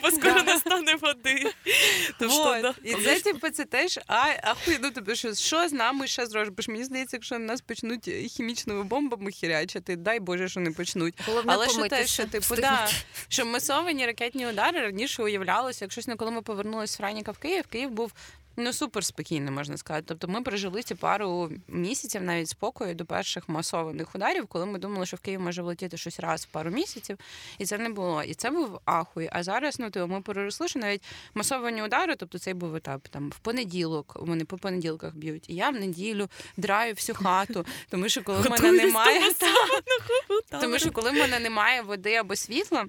[0.03, 0.43] Бо скоро Да.
[0.43, 1.53] не стане води.
[2.85, 6.69] І це, типу, це теж а, ахуй, ну, тобі, що, що з нами ще зробиш?
[6.69, 11.15] Мені здається, якщо нас почнуть хімічними бомбами хірячити, дай Боже, що не почнуть.
[11.27, 12.89] Головне Але що те, що типу, да,
[13.29, 17.91] що масовані ракетні удари раніше уявлялося, якщо коли ми повернулися з Франіка в Київ, Київ
[17.91, 18.13] був.
[18.57, 20.05] Ну, супер спокійно, можна сказати.
[20.09, 25.07] Тобто ми пережили ці пару місяців навіть спокою до перших масованих ударів, коли ми думали,
[25.07, 27.19] що в Київ може влетіти щось раз в пару місяців,
[27.59, 28.23] і це не було.
[28.23, 29.29] І це був ахуй.
[29.33, 31.03] А зараз ну, типу, ми переросли, що навіть
[31.35, 35.51] масовані удари, тобто цей був етап там в понеділок, вони по понеділках б'ють.
[35.51, 39.21] І я в неділю драю всю хату, тому що коли в мене немає.
[40.61, 42.87] Тому що коли в мене немає води або світла.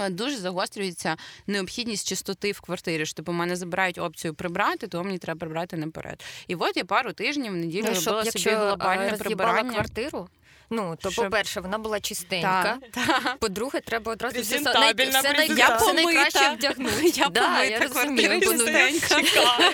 [0.00, 3.06] Е, Дуже загострюється необхідність чистоти в квартирі.
[3.06, 6.24] Що типу, мене забирають опцію прибрати, то мені треба прибрати наперед.
[6.48, 9.72] І от я пару тижнів в неділю Ну, робила щоб, собі якщо глобальне е, прибирання.
[9.72, 10.28] квартиру,
[10.70, 12.78] ну то Щоб- по-перше, вона була чистенька.
[12.94, 13.36] Та, та.
[13.40, 15.76] По-друге, треба одразу все, Презентабельна, все, най- презентабельна.
[15.76, 17.08] все найкраще Я вдягнути.
[17.14, 18.40] Я да, я помита, розумію.
[18.44, 19.72] бо, ну, чистенька.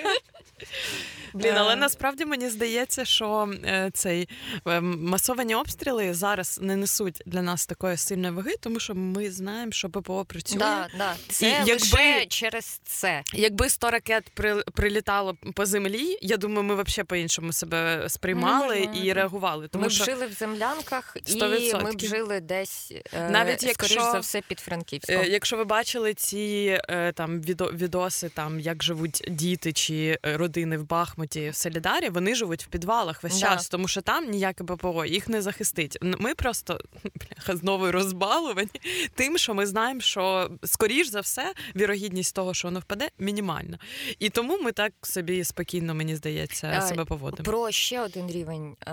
[1.35, 1.77] Блін, але Е.
[1.77, 4.29] насправді мені здається, що е, цей
[4.67, 9.73] е, масовані обстріли зараз не несуть для нас такої сильної ваги, тому що ми знаємо,
[9.73, 10.59] що ППО працює.
[10.59, 11.15] Да, да.
[11.29, 13.23] Це якби- лише через це.
[13.33, 18.93] Якби 100 ракет при, прилітало по землі, я думаю, ми взагалі по-іншому себе сприймали можливо.
[19.07, 19.69] і реагували.
[19.69, 21.85] Тому ми б що жили в землянках, і 100%.
[21.85, 25.17] ми б жили десь е, Навіть скоріш якщо- за все під Франківськом.
[25.17, 30.79] Е, Якщо ви бачили ці е, там відо, відоси, там як живуть діти чи родини
[30.79, 33.47] в Бахмуті в Солідарі, вони живуть в підвалах весь Да.
[33.47, 35.99] час, тому що там ніяке ППО їх не захистить.
[36.03, 36.81] Ми просто
[37.15, 38.69] бляха, знову розбалувані
[39.15, 43.79] тим, що ми знаємо, що скоріш за все вірогідність того, що воно впаде, мінімальна.
[44.19, 47.45] І тому ми так собі спокійно, мені здається, Е, себе поводимо.
[47.45, 48.93] Про ще один рівень е,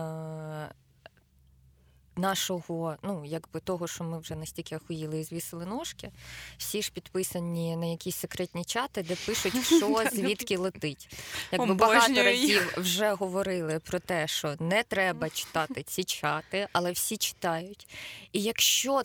[2.16, 6.12] нашого, ну якби того, що ми вже настільки охуїли і звісили ножки.
[6.58, 11.10] Всі ж підписані на якісь секретні чати, де пишуть, що звідки летить.
[11.52, 17.18] Якби багато разів вже говорили про те, що не треба читати ці чати, але всі
[17.18, 17.88] читають.
[18.34, 19.02] І якщо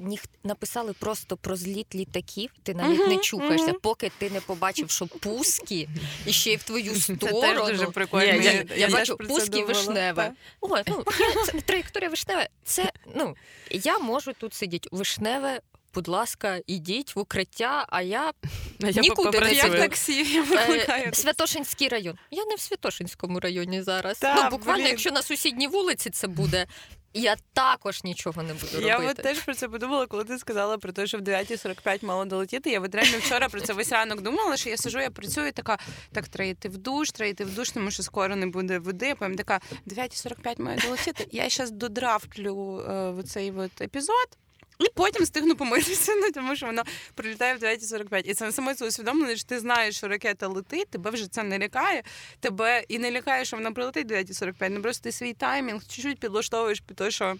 [0.00, 5.06] ніх написали просто про зліт літаків, ти навіть не чухаєшся, поки ти не побачив, що
[5.06, 5.88] пуски
[6.26, 7.40] і ще й в твою Це сторону.
[7.40, 8.24] теж дуже прикольно.
[8.24, 9.66] Я, Я- я, я бачу пуски думала.
[9.68, 10.32] вишневе.
[10.60, 12.48] О, ну я, це, траєкторія вишневе.
[12.64, 13.36] Це ну
[13.70, 14.88] я можу тут сидіти.
[14.92, 15.60] Вишневе,
[15.94, 18.32] будь ласка, ідіть в укриття, а я
[18.80, 19.52] я нікуди не.
[19.52, 20.44] Як таксі, я
[20.88, 21.10] е.
[21.12, 22.18] Святошинський район.
[22.30, 24.18] Я не в Святошинському районі зараз.
[24.18, 24.90] Та, ну буквально, блін.
[24.90, 26.66] якщо на сусідній вулиці це буде,
[27.14, 30.92] я також нічого не буду Я от теж про це подумала, коли ти сказала про
[30.92, 32.70] те, що в 9.45 мало долетіти.
[32.70, 35.52] Я от реально вчора про це весь ранок думала, що я сижу, я працюю, і
[35.52, 35.78] така,
[36.12, 39.14] так, треба йти в душ, треба йти в душ, тому що скоро не буде води.
[39.18, 41.26] Потім така, 9.45 має долетіти.
[41.32, 44.36] Я зараз додравлю е, цей от епізод.
[44.80, 46.82] І потім встигну помитися, ну, тому що воно
[47.14, 48.22] прилітає в 9.45.
[48.24, 51.58] І це саме це усвідомлення, що ти знаєш, що ракета летить, тебе вже це не
[51.58, 52.02] лякає.
[52.40, 54.68] Тебе і не лякає, що вона прилетить в 9.45.
[54.70, 57.36] Ну просто ти свій таймінг чуть-чуть підлаштовуєш під те, що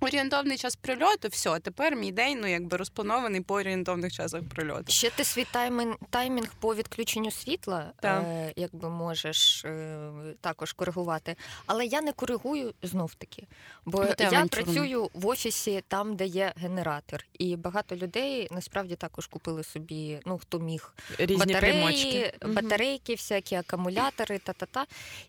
[0.00, 4.92] орієнтовний час прильоту, все, тепер мій день ну, якби розпланований по орієнтовних часах прильоту.
[4.92, 10.10] Ще ти свій таймінг, таймінг по відключенню світла, е, якби можеш е,
[10.40, 11.36] також коригувати.
[11.66, 13.46] Але я не коригую знов таки.
[13.84, 17.24] Бо Ну, я працюю в офісі там, де є генератор.
[17.38, 22.54] І багато людей насправді також купили собі, ну хто міг, Різні батареї, Мгм.
[22.54, 24.86] батарейки, всякі акумулятори, та-та-та.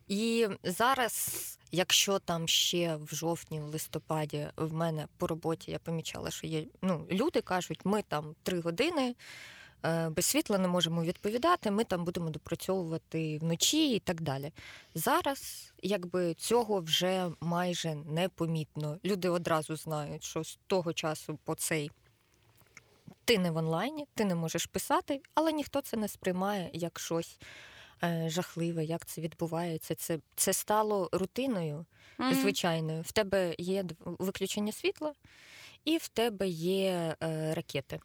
[0.07, 6.31] І зараз, якщо там ще в жовтні, в листопаді в мене по роботі я помічала,
[6.31, 9.15] що є ну, люди кажуть, ми там три години.
[9.85, 14.51] е, Без світла не можемо відповідати, ми там будемо допрацьовувати вночі і так далі.
[14.95, 18.97] Зараз якби цього вже майже непомітно.
[19.05, 21.91] Люди одразу знають, що з того часу по цей
[23.25, 27.39] ти не в онлайні, ти не можеш писати, але ніхто це не сприймає як щось
[28.27, 29.95] жахливе, як це відбувається.
[29.95, 31.85] Це, це стало рутиною
[32.17, 32.33] Мгм.
[32.41, 33.01] звичайною.
[33.01, 35.13] В тебе є виключення світла,
[35.85, 37.99] і в тебе є е, ракети.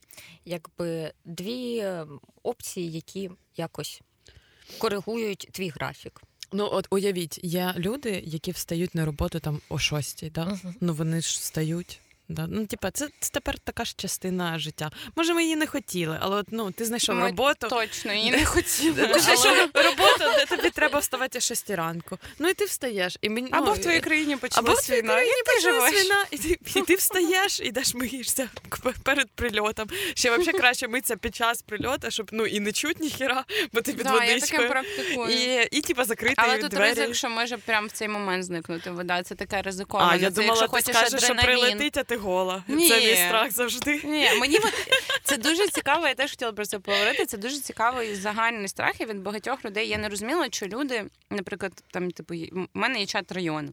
[0.45, 2.07] Якби дві е,
[2.43, 4.01] опції, які якось
[4.79, 6.23] коригують твій графік.
[6.53, 10.45] Ну, от уявіть, є люди, які встають на роботу там о шостій, да?
[10.45, 10.75] Мгм.
[10.81, 12.01] Ну вони ж встають.
[12.29, 12.47] Да?
[12.51, 14.91] Ну, типа, це, це тепер така ж частина життя.
[15.17, 17.69] Може, ми її не хотіли, але от, ну, ти знайшов Ми роботу.
[17.69, 19.07] Точно, її не хотіла.
[19.07, 22.19] Ти знайшов роботу, де тобі треба вставати о 6 ранку.
[22.39, 23.17] Ну і ти встаєш.
[23.21, 25.13] І мені, Або ну, в твоїй країні Або в твоїй війна.
[25.13, 28.49] країні почалась війна, і ти, і ти встаєш, ідеш миєшся
[29.03, 29.89] перед прильотом.
[30.15, 33.93] Ще взагалі краще митися під час прильоту, щоб ну і не чуть ніхіра, бо ти
[33.93, 34.69] під Да, я таке водичкою.
[34.69, 35.31] практикую.
[35.31, 36.89] І, і типа закрити Але тут двері.
[36.89, 39.23] ризик, що може прямо в цей момент зникнути вода.
[39.23, 40.13] Це таке ризиковане.
[40.13, 42.65] А, я думала, ти скажеш, що прилетить, а ти гола.
[42.69, 42.89] Ні.
[42.89, 44.01] Це мій страх завжди.
[44.05, 44.59] Ні, мені
[45.25, 47.27] це дуже цікаво, я теж хотіла про це поговорити.
[47.27, 49.89] Це дуже цікавий загальний страх і від багатьох людей.
[49.89, 53.69] Я не розуміла, що люди, наприклад, там, типу, в мене є чат району.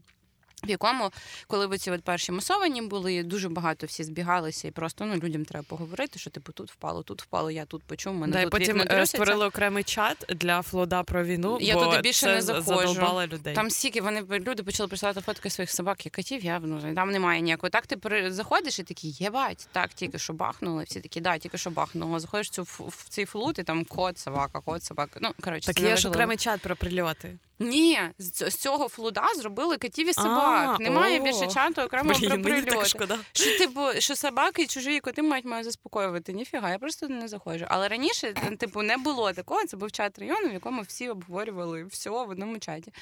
[0.63, 1.11] В якому,
[1.47, 5.45] коли ви ці от перші масовані були, дуже багато всі збігалися, і просто ну людям
[5.45, 8.81] треба поговорити, що типу тут впало, тут впало, я тут почув, мене Да, тут потім
[8.81, 11.57] е, створили окремий чат для флода про війну.
[11.61, 13.27] Я бо туди більше це не заходжу.
[13.27, 13.55] людей.
[13.55, 16.45] Там стільки вони люди почали присилати фотки своїх собак і котів.
[16.45, 17.69] Я ну там немає ніякого.
[17.69, 20.83] Так ти при- заходиш і такий, єбать, так тільки що бахнули.
[20.83, 22.19] Всі такі, да, тільки що бахнуло.
[22.19, 25.19] Заходиш цю в цей флут, і там кот, собака, кот, собака.
[25.21, 27.37] Ну коротше, так є ж окремий чат про прильоти.
[27.59, 30.52] Ні, з, з цього флуда зробили котів і собак.
[30.61, 30.79] Собак.
[30.79, 31.23] Немає о.
[31.23, 33.19] більше чату окремо Блін, про мені так шкода.
[33.33, 36.33] Що типу, що собаки і чужі коти мають мене заспокоювати?
[36.33, 37.65] Ніфіга, я просто не заходжу.
[37.69, 39.65] Але раніше, типу, не було такого.
[39.65, 42.93] Це був чат району, в якому всі обговорювали все в одному чаті.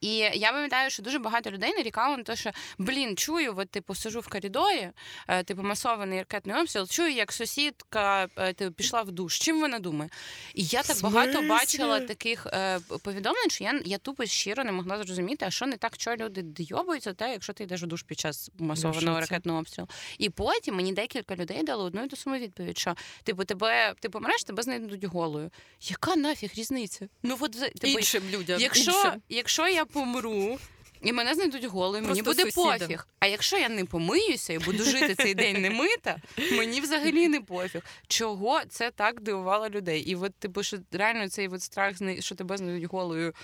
[0.00, 3.94] І я пам'ятаю, що дуже багато людей нарікало на те, що блін, чую, от, типу,
[3.94, 4.90] сижу в коридорі,
[5.28, 9.38] е, типу, масований ракетний обстріл, чую, як сусідка е, типу, пішла в душ.
[9.38, 10.10] Чим вона думає?
[10.54, 15.04] І я так багато бачила таких е, повідомлень, що я, я тупо щиро не могла
[15.04, 18.18] зрозуміти, а що не так, що люди дойобуються, те, якщо ти йдеш в душ під
[18.20, 19.30] час масованого шоці.
[19.30, 19.88] ракетного обстрілу.
[20.18, 24.08] І потім мені декілька людей дали одну і ту саму відповідь, що типу, тебе ти
[24.08, 25.50] помреш, тебе знайдуть голою.
[25.80, 27.08] Яка нафіг різниця?
[27.22, 28.60] Ну от типу, Іншим людям.
[28.60, 29.22] Якщо, іншим.
[29.28, 30.58] якщо я помру.
[31.02, 32.78] І мене знайдуть голою, мені буде сусідам.
[32.78, 33.06] пофіг.
[33.18, 36.16] А якщо я не помиюся і буду жити цей день не мита,
[36.52, 37.82] мені взагалі не пофіг.
[38.08, 40.00] Чого це так дивувало людей?
[40.00, 43.34] І от, типу, що реально цей от страх, що тебе знайдуть голою,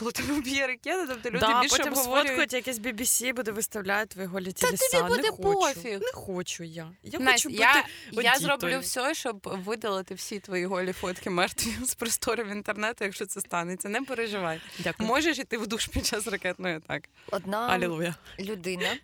[0.00, 2.26] коли тебе вб'є ракета, тобто люди да, більше потім обговорюють.
[2.26, 4.98] сфоткають якесь BBC, буде виставляти твої голі Та тілеса.
[4.98, 5.42] тобі буде не хочу.
[5.60, 6.00] пофіг.
[6.00, 6.90] Не хочу я.
[7.02, 7.74] Я Настя, хочу я,
[8.10, 8.58] бути я бандитою.
[8.60, 13.88] зроблю все, щоб видалити всі твої голі фотки мертві з просторів інтернету, якщо це станеться.
[13.88, 14.60] Не переживай.
[14.78, 15.08] Дякую.
[15.08, 17.08] Можеш іти в душ під час ракетної атаки.
[17.30, 18.14] Одна Алілуя.
[18.40, 18.96] людина,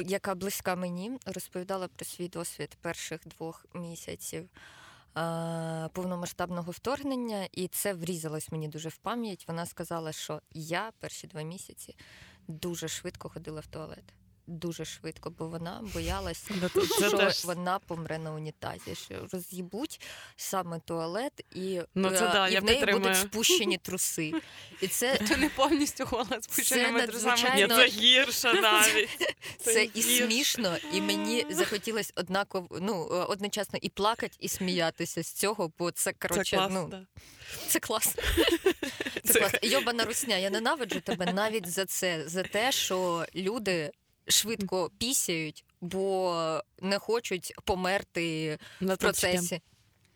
[0.00, 4.48] яка близька мені, розповідала про свій досвід перших двох місяців
[5.92, 9.44] повномасштабного вторгнення, і це врізалось мені дуже в пам'ять.
[9.48, 11.96] Вона сказала, що я перші два місяці
[12.48, 14.04] дуже швидко ходила в туалет.
[14.46, 16.54] Дуже швидко, бо вона боялась, це-
[16.98, 20.00] це що вона помре на унітазі, що роз'їбуть
[20.36, 24.32] саме туалет, і, Ну, це е, да, і я в неї будуть спущені труси.
[24.80, 27.68] І це Ти не повністю голос пущеними трусами.
[27.68, 29.34] це гірше навіть.
[29.64, 35.32] Це і смішно, і мені захотілося однаково ну е, одночасно і плакати, і сміятися з
[35.32, 36.82] цього, бо це Це коротше, класно.
[36.82, 37.06] ну да.
[37.68, 38.22] це класно.
[39.24, 39.58] Це Це- класно.
[39.62, 43.90] Йобана русня, я ненавиджу тебе навіть за це, за те, що люди
[44.28, 49.60] швидко пісяють, бо не хочуть померти На в процесі.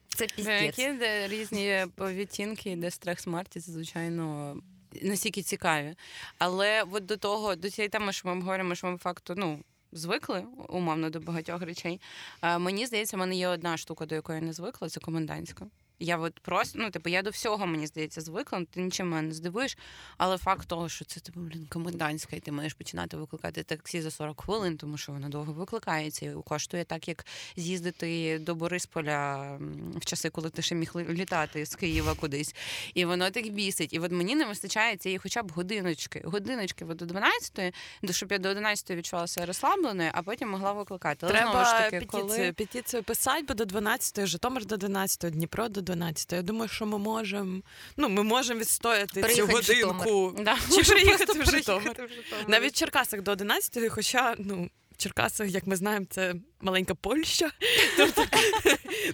[0.09, 0.79] Це піздець.
[0.79, 4.57] Які де різні відтінки, де страх смерті, це звичайно
[5.03, 5.95] настільки цікаві.
[6.38, 9.62] Але от до того, до цієї теми, що ми говоримо, що ми факту ну.
[9.92, 12.01] Звикли умовно до багатьох речей.
[12.40, 15.66] А, мені здається, в мене є одна штука, до якої я не звикла, це комендантська.
[15.99, 19.35] Я от просто, ну, типу, я до всього, мені здається, звикла, ти нічим мене не
[19.35, 19.79] здивуєш.
[20.17, 24.11] Але факт того, що це типу, блін, комендантська, і ти маєш починати викликати таксі за
[24.11, 29.51] 40 хвилин, тому що воно довго викликається і коштує так, як з'їздити до Борисполя
[29.97, 32.55] в часи, коли ти ще міг літати з Києва кудись.
[32.95, 33.93] І воно так бісить.
[33.93, 36.23] І от мені не вистачає цієї хоча б годиночки.
[36.25, 41.27] Годиночки от до 12, до щоб я до 11 відчувалася розслабленою, а потім могла викликати.
[41.27, 42.53] Але знову ж Треба таки, петицію, коли...
[42.53, 46.33] петицію писати, бо до 12, Житомир до 12, Дніпро до 12.
[46.33, 47.62] Я думаю, що ми можемо,
[47.96, 50.35] ну, ми можемо відстояти цю Приїхати цю годинку.
[50.42, 50.57] Да.
[50.75, 52.11] Чи приїхати в Житомир.
[52.49, 57.51] Навіть в Черкасах до 11, хоча, ну, в Черкасах, як ми знаємо, це маленька Польща.
[57.96, 58.25] Тобто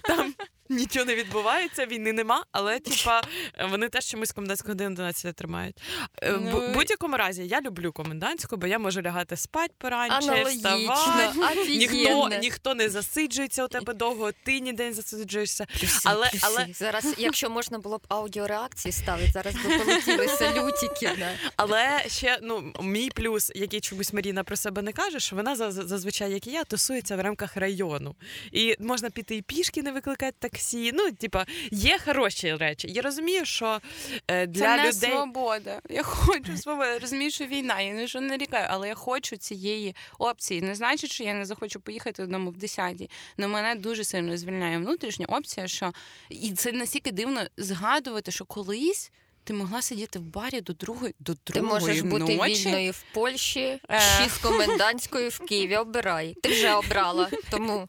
[0.03, 0.33] там
[0.75, 3.21] нічого не відбувається, війни нема, але типа
[3.69, 5.75] вони теж чомусь комендантську годину 11 тримають.
[6.23, 11.39] Е, В Ну, будь-якому разі я люблю комендантську, бо я можу лягати спати поранче, вставати.
[11.69, 15.65] Ніхто, ніхто не засиджується у тебе довго, ти ніде не засиджуєшся.
[15.79, 16.45] Плюси, Але- плюси.
[16.49, 21.09] але- зараз, якщо можна було б аудіореакції ставити, зараз би полетіли салютики.
[21.19, 21.31] Да.
[21.55, 25.71] Але ще ну мій плюс, який чомусь Маріна про себе не каже, що вона за-
[25.71, 28.15] за- зазвичай, як і я, тусується в рамках району.
[28.51, 30.62] І можна піти і пішки, не викликати таксі.
[30.93, 32.87] Ну, типа, є хороші речі.
[32.91, 33.79] Я розумію, що
[34.27, 35.11] е, для це не людей.
[35.11, 35.81] свобода.
[35.89, 36.97] Я хочу свободи.
[36.97, 40.61] Розумію, що війна, я не нарікаю, але я хочу цієї опції.
[40.61, 43.09] Не значить, що я не захочу поїхати додому в 10-й.
[43.37, 45.93] Но мене дуже сильно звільняє внутрішня опція, що
[46.29, 49.11] і це настільки дивно згадувати, що колись.
[49.45, 52.53] Ти могла сидіти в барі до другої до Ти другої можеш бути ночі.
[52.65, 54.01] вільною в Польщі, Е.
[54.23, 55.75] чи з комендантською в Києві.
[55.77, 56.35] Обирай.
[56.43, 57.29] Ти вже обрала.
[57.51, 57.87] Тому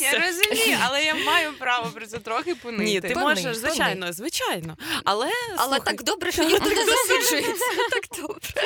[0.00, 2.84] Я розумію, але я маю право про це трохи понити.
[2.84, 4.76] Ні, ти можеш, звичайно, звичайно.
[5.04, 7.64] Але, але слухай, так добре, що ніхто не засиджується.
[7.90, 8.62] Так добре.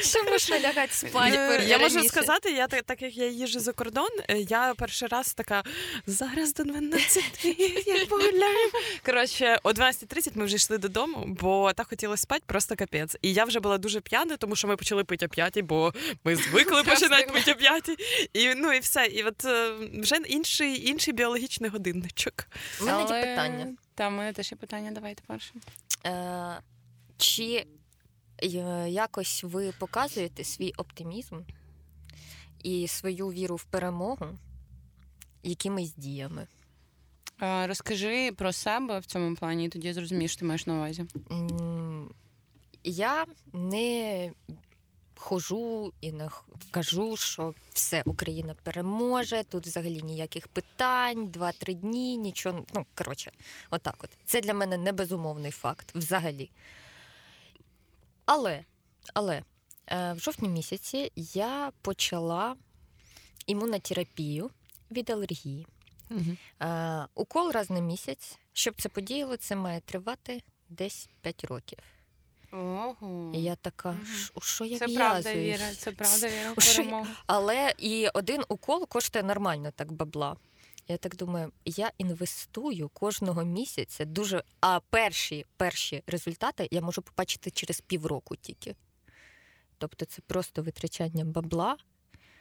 [0.00, 1.58] Що можна лягати спати?
[1.60, 5.08] Ну, Я можу сказати, я так, так як я їжджу за кордон, е, я перший
[5.08, 5.62] раз така
[6.06, 7.24] зараз до 12,
[7.86, 8.72] як погуляємо.
[9.06, 13.16] Коротше, о 12.30 ми вже йшли додому, бо так хотілося спати, просто капець.
[13.22, 15.94] І я вже була дуже п'яна, тому що ми почали пити о п'ятій, бо
[16.24, 17.96] ми звикли починати пити о п'ятій.
[18.32, 19.06] І ну і все.
[19.06, 22.48] І от е, вже інший, інший біологічний годинничок.
[22.80, 23.76] У мене є питання.
[23.94, 25.54] Та, в мене теж є питання, давайте перше.
[26.06, 26.60] Е,
[27.16, 27.66] Чи
[28.42, 31.40] е, якось ви показуєте свій оптимізм
[32.62, 34.26] і свою віру в перемогу
[35.42, 36.46] якимись діями?
[37.38, 40.74] А, розкажи про себе в цьому плані, і тоді я зрозумію, що ти маєш на
[40.74, 41.04] увазі.
[42.84, 44.32] Я не
[45.18, 46.28] хожу і не
[46.70, 52.64] кажу, що все, Україна переможе, тут взагалі ніяких питань, два-три дні, нічого.
[52.74, 53.32] Ну, коротше,
[53.70, 54.10] отак от.
[54.24, 56.50] Це для мене не безумовний факт взагалі.
[58.24, 58.64] Але,
[59.14, 59.42] але
[59.86, 62.56] е, в жовтні місяці я почала
[63.46, 64.50] імунотерапію
[64.90, 65.66] від алергії.
[66.10, 66.36] Угу.
[66.60, 68.38] Е, укол раз на місяць.
[68.52, 71.78] Щоб це подіяло, це має тривати десь 5 років.
[72.52, 73.32] Ого.
[73.34, 73.96] І я така,
[74.40, 77.06] що я Це правда в'язуюсь?» віра, це правда віра перемогу.
[77.26, 80.36] Але і один укол коштує нормально так бабла.
[80.88, 84.42] Я так думаю, я інвестую кожного місяця дуже.
[84.60, 88.74] А перші, перші результати я можу побачити через півроку тільки.
[89.78, 91.76] Тобто це просто витрачання бабла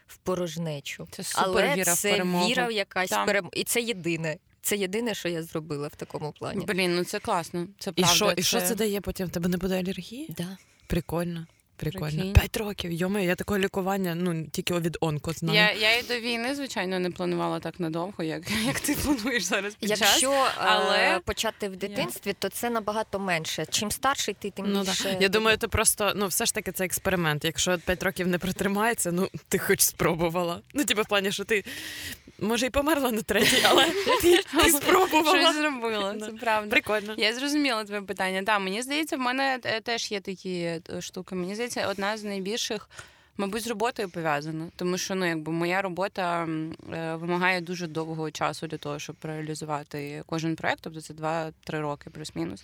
[0.07, 1.07] в порожнечу.
[1.11, 2.47] Це супер Але віра в перемогу.
[2.47, 3.51] віра в якась перемога.
[3.55, 4.37] І це єдине.
[4.61, 6.65] Це єдине, що я зробила в такому плані.
[6.65, 7.67] Блін, ну це класно.
[7.79, 8.15] Це І правда.
[8.15, 9.27] що, і що це дає потім?
[9.27, 10.27] В тебе не буде алергії?
[10.37, 10.57] Да.
[10.87, 11.45] Прикольно.
[11.77, 12.09] Прикольно.
[12.09, 12.33] Прикинь.
[12.33, 12.91] П'ять років.
[12.91, 15.57] Йоме, я такого лікування, ну тільки від онко знаю.
[15.59, 19.75] Я, я і до війни, звичайно, не планувала так надовго, як, як ти плануєш зараз
[19.75, 20.01] під час.
[20.01, 23.65] Якщо е, але- почати в дитинстві, то це набагато менше.
[23.69, 25.17] Чим старший ти, тим Ну, більше.
[25.19, 27.45] Я думаю, це просто ну все ж таки це експеримент.
[27.45, 30.61] Якщо 5 років не протримається, ну ти хоч спробувала.
[30.73, 31.63] Ну, типу, в плані, що ти
[32.39, 33.85] може і померла на третій, але
[34.21, 35.41] ти, ти спробувала.
[35.41, 36.69] Щось зробила, це правда.
[36.69, 37.15] Прикольно.
[37.17, 38.43] Я зрозуміла твоє питання.
[38.43, 41.35] Так, мені здається, в мене е, теж є такі е, штуки.
[41.35, 42.89] Мені здається, одна з найбільших,
[43.37, 44.67] мабуть, з роботою пов'язана.
[44.75, 46.47] Тому що ну, якби моя робота
[46.93, 52.09] е, вимагає дуже довгого часу для того, щоб реалізувати кожен проект, тобто це 2-3 роки,
[52.09, 52.63] плюс-мінус.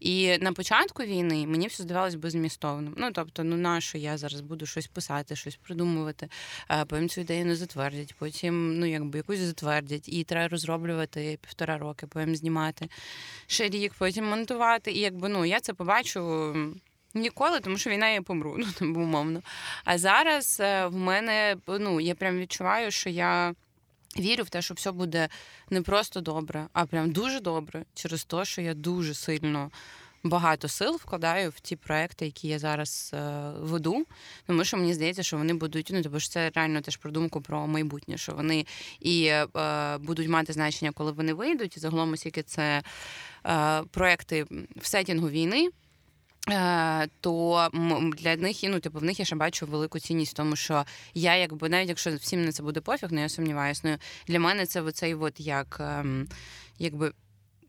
[0.00, 2.94] І на початку війни мені все здавалось беззмістовним.
[2.96, 6.28] Ну тобто, ну на що я зараз буду щось писати, щось придумувати,
[6.70, 11.78] е, потім цю ідею не затвердять, потім ну якби якусь затвердять, і треба розроблювати півтора
[11.78, 12.88] роки, потім знімати
[13.46, 14.92] ще рік, потім монтувати.
[14.92, 16.54] І якби ну я це побачу.
[17.14, 19.42] Ніколи, тому що війна я помру, ну там умовно.
[19.84, 23.54] А зараз е, в мене ну я прям відчуваю, що я
[24.18, 25.28] вірю в те, що все буде
[25.70, 29.70] не просто добре, а прям дуже добре, через те, що я дуже сильно
[30.24, 34.06] багато сил вкладаю в ті проекти, які я зараз е, веду.
[34.46, 37.40] Тому що мені здається, що вони будуть, ну тобто ж це реально теж про думку
[37.40, 38.66] про майбутнє, що вони
[39.00, 39.46] і е,
[39.98, 41.76] будуть мати значення, коли вони вийдуть.
[41.76, 42.82] І загалом, оскільки це
[43.46, 44.46] е, проекти
[44.76, 45.68] в сетінгу війни.
[46.50, 47.68] Е, То
[48.16, 50.84] для них ну, типу, в них я ще бачу велику цінність тому, що
[51.14, 53.82] я, якби навіть якщо всім на це буде пофіг, ну я сумніваюся.
[53.84, 56.28] Ну, для мене це оцей от як ем,
[56.78, 57.12] якби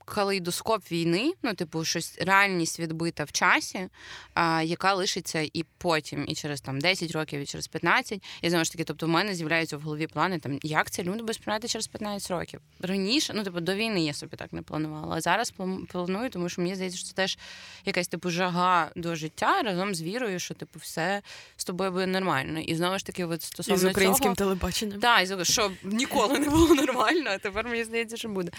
[0.06, 3.90] калейдоскоп війни, ну, типу, щось реальність відбита в часі,
[4.34, 8.24] а, яка лишиться і потім, і через там 10 років, і через 15.
[8.42, 11.20] І знову ж таки, тобто, в мене з'являються в голові плани, там як це люди
[11.20, 12.62] будуть сприймати через 15 років.
[12.80, 15.16] Раніше, ну типу, до війни я собі так не планувала.
[15.16, 15.54] А зараз
[15.90, 17.38] планую, тому що мені здається, що це теж
[17.86, 21.22] якась типу жага до життя разом з вірою, що типу все
[21.58, 22.60] з тобою буде нормально.
[22.60, 25.00] І знову ж таки, от І стосовно з українським цього, телебаченням.
[25.00, 28.52] так, і що ніколи не було нормально, а тепер мені здається, що буде.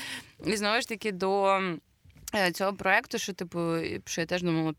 [0.47, 1.78] І знову ж таки, до е,
[2.53, 3.59] цього проекту, що типу,
[4.05, 4.74] що я теж думала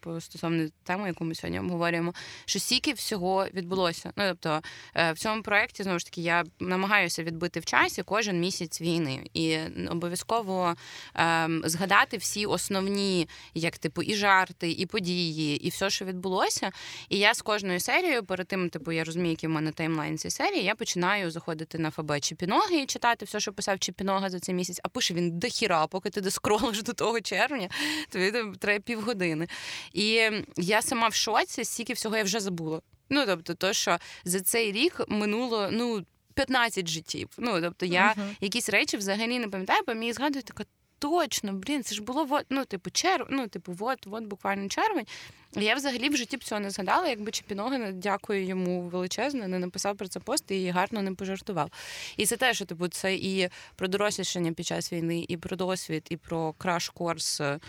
[0.00, 4.12] по- стосовно теми, яку ми сьогодні обговорюємо, що стільки всього відбулося.
[4.16, 4.62] Ну тобто
[4.94, 9.24] е, в цьому проєкті, знову ж таки, я намагаюся відбити в часі кожен місяць війни
[9.34, 9.58] і
[9.90, 10.74] обов'язково
[11.14, 16.70] ем, згадати всі основні, як типу, і жарти, і події, і все, що відбулося.
[17.08, 20.30] І я з кожною серією, перед тим, типу, я розумію, який в мене таймлайн цієї
[20.30, 24.54] серії, я починаю заходити на ФБ Чіпіноги і читати все, що писав Чіпінога за цей
[24.54, 27.68] місяць, а пише він до хіра, поки ти доскролиш до того червня,
[28.08, 29.48] тобі треба півгодини.
[29.92, 32.80] І я сама в шоці, стільки всього я вже забула.
[33.10, 36.04] Ну, тобто, то, що за цей рік минуло, ну.
[36.34, 37.28] 15 життів.
[37.38, 38.36] Ну, тобто я Мгм.
[38.40, 40.64] якісь речі взагалі не пам'ятаю, бо мені згадують така.
[40.98, 45.06] Точно, блін, це ж було ну, типу, черв, ну, типу, от, от буквально червень.
[45.52, 49.96] Я взагалі в житті б цього не згадала, якби Чепіногин, дякую йому величезно, не написав
[49.96, 51.70] про це пост і гарно не пожартував.
[52.16, 56.06] І це те, що типу, це і про дорослішання під час війни, і про досвід,
[56.10, 57.60] і про краш-корс, е,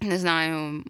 [0.00, 0.84] не знаю.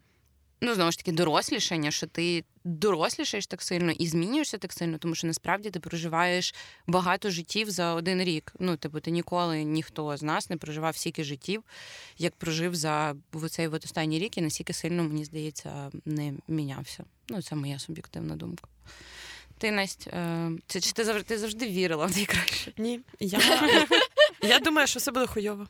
[0.64, 5.14] Ну, знову ж таки, дорослішання, що ти дорослішаєш так сильно і змінюєшся так сильно, тому
[5.14, 6.54] що насправді ти проживаєш
[6.86, 8.52] багато життів за один рік.
[8.58, 11.62] Ну, типу, ти ніколи ніхто з нас не проживав стільки життів,
[12.18, 13.14] як прожив за
[13.50, 17.04] цей останній рік, і настільки сильно, мені здається, не мінявся.
[17.28, 18.68] Ну, це моя суб'єктивна думка.
[19.58, 22.72] Ти, Настя, е, це, чи ти завжди, ти завжди вірила в найкраще?
[22.78, 23.38] Ні, я,
[24.48, 25.68] я думаю, що все буде хуйово.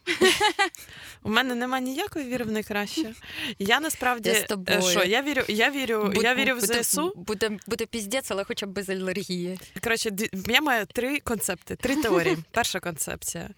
[1.22, 3.14] У мене нема ніякої віри в найкраще.
[3.58, 4.78] Я насправді Я з тобою.
[4.78, 7.12] е, що, я вірю, я вірю, я вірю в буде, ЗСУ.
[7.16, 9.58] Буде, буде піздець, але хоча б без алергії.
[9.82, 10.10] Коротше,
[10.48, 12.36] я маю три концепти, три теорії.
[12.50, 13.50] Перша концепція: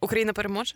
[0.00, 0.74] Україна переможе.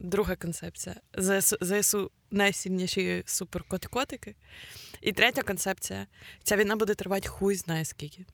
[0.00, 0.96] друга концепція.
[1.18, 4.34] ЗСУ, ЗСУ найсильніші суперкотики.
[5.00, 6.06] І третя концепція:
[6.42, 8.24] ця війна буде тривати хуй знає скільки.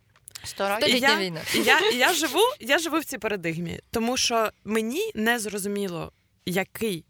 [0.47, 1.41] Сто І Столітня я- війна.
[1.55, 6.13] І я, я живу, я живу в цій парадигмі, тому що мені не зрозуміло,
[6.47, 7.05] який,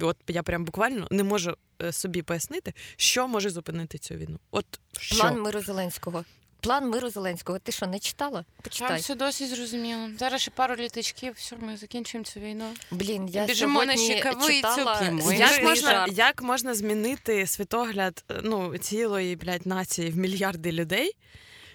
[0.00, 4.38] от я прям буквально не можу е, собі пояснити, що може зупинити цю війну.
[4.50, 4.66] От
[4.98, 5.16] що?
[5.16, 6.24] План миру Зеленського.
[6.60, 7.58] План миру Зеленського.
[7.58, 8.44] Ти що, не читала?
[8.78, 10.08] Там все досить зрозуміло.
[10.18, 12.64] Зараз ще пару літачків, все, ми закінчуємо цю війну.
[12.90, 15.20] Блін, я Біжимо на сьогодні щекавицю, читала п'ємо.
[15.20, 21.12] смішний Як можна, як можна змінити світогляд е, ну, цілої блядь, нації в мільярди людей,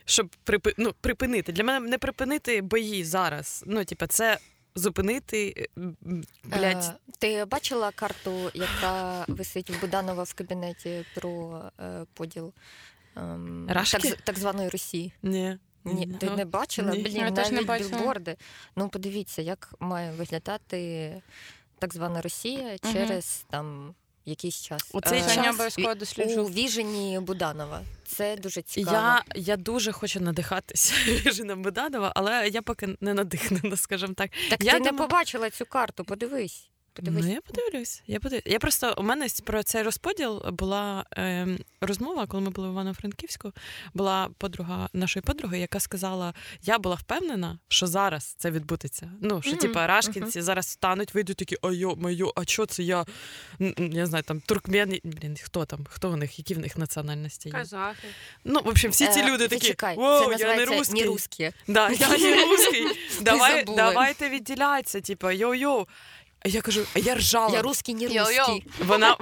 [0.10, 1.52] щоб припи, ну, припинити?
[1.52, 3.64] Для мене не припинити бої зараз.
[3.68, 4.38] Ну, типа, це
[4.76, 5.84] зупинити е,
[6.44, 12.54] блядь, Е, Ти бачила карту, яка висить в Буданова в кабінеті про е, поділ
[13.68, 14.10] Рашки?
[14.10, 15.14] так, так званої Росії?
[15.24, 15.58] ні.
[15.84, 16.92] Ні, ти не бачила?
[16.92, 17.04] Ні.
[17.04, 17.90] Блін, Я теж не бачила.
[17.98, 18.38] білборди.
[18.76, 21.22] Ну, подивіться, як має виглядати
[21.80, 23.96] так звана Росія через там
[24.28, 24.82] якийсь час.
[24.94, 25.48] У цей Е, час-
[25.78, 27.82] обов'язково у віжені Буданова.
[28.08, 28.96] Це дуже цікаво.
[28.98, 30.94] Я, я дуже хочу надихатися
[31.32, 34.32] Жіном Буданова, але я поки не надихнена, скажімо так.
[34.50, 36.68] Так я ти не побачила цю карту, подивись.
[36.98, 37.26] Подивись.
[37.26, 38.02] Ну, я подивлюсь.
[38.08, 38.44] Я подивлюсь.
[38.46, 41.48] Я просто у мене про цей розподіл була е,
[41.82, 43.52] розмова, коли ми були в Івано-Франківську.
[43.94, 49.12] Була подруга нашої подруги, яка сказала: я була впевнена, що зараз це відбудеться.
[49.22, 52.84] Ну, що Мгм, типа рашкінці зараз стануть, вийдуть такі, а йо, майо, а що це
[52.84, 53.06] я?
[53.80, 57.54] Я знаю, там туркмени, блін, хто там, хто в них, які в них національності є?
[57.54, 58.08] Казахи.
[58.44, 61.02] Ну, в общем, всі ці Е, такі, зачекай, Воу, це я не русський.
[61.02, 61.52] не русські.
[61.68, 62.86] Да, я не русський.
[63.22, 65.88] Давай, давайте відділятися, типа, йо-йо.
[66.40, 67.54] А я кажу, а я ржала.
[67.56, 68.66] Я русський, не русський.
[68.80, 69.18] Вона,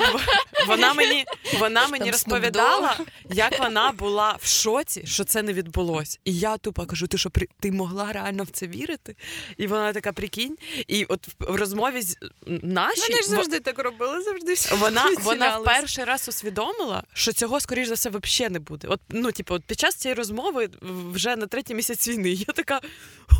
[0.67, 1.25] вона мені,
[1.59, 2.97] вона мені розповідала,
[3.29, 6.19] як вона була в шоці, що це не відбулось.
[6.25, 9.15] І я тупо кажу: ти що ти могла реально в це вірити?
[9.57, 10.57] І вона така прикинь.
[10.87, 15.59] І от в розмові з нашій Вони ж завжди так робили, завжди всі вона, вона
[15.59, 18.87] перший раз усвідомила, що цього, скоріш за все, взагалі не буде.
[18.87, 20.69] От, ну, типу, от під час цієї розмови
[21.11, 22.81] вже на третій місяць війни я така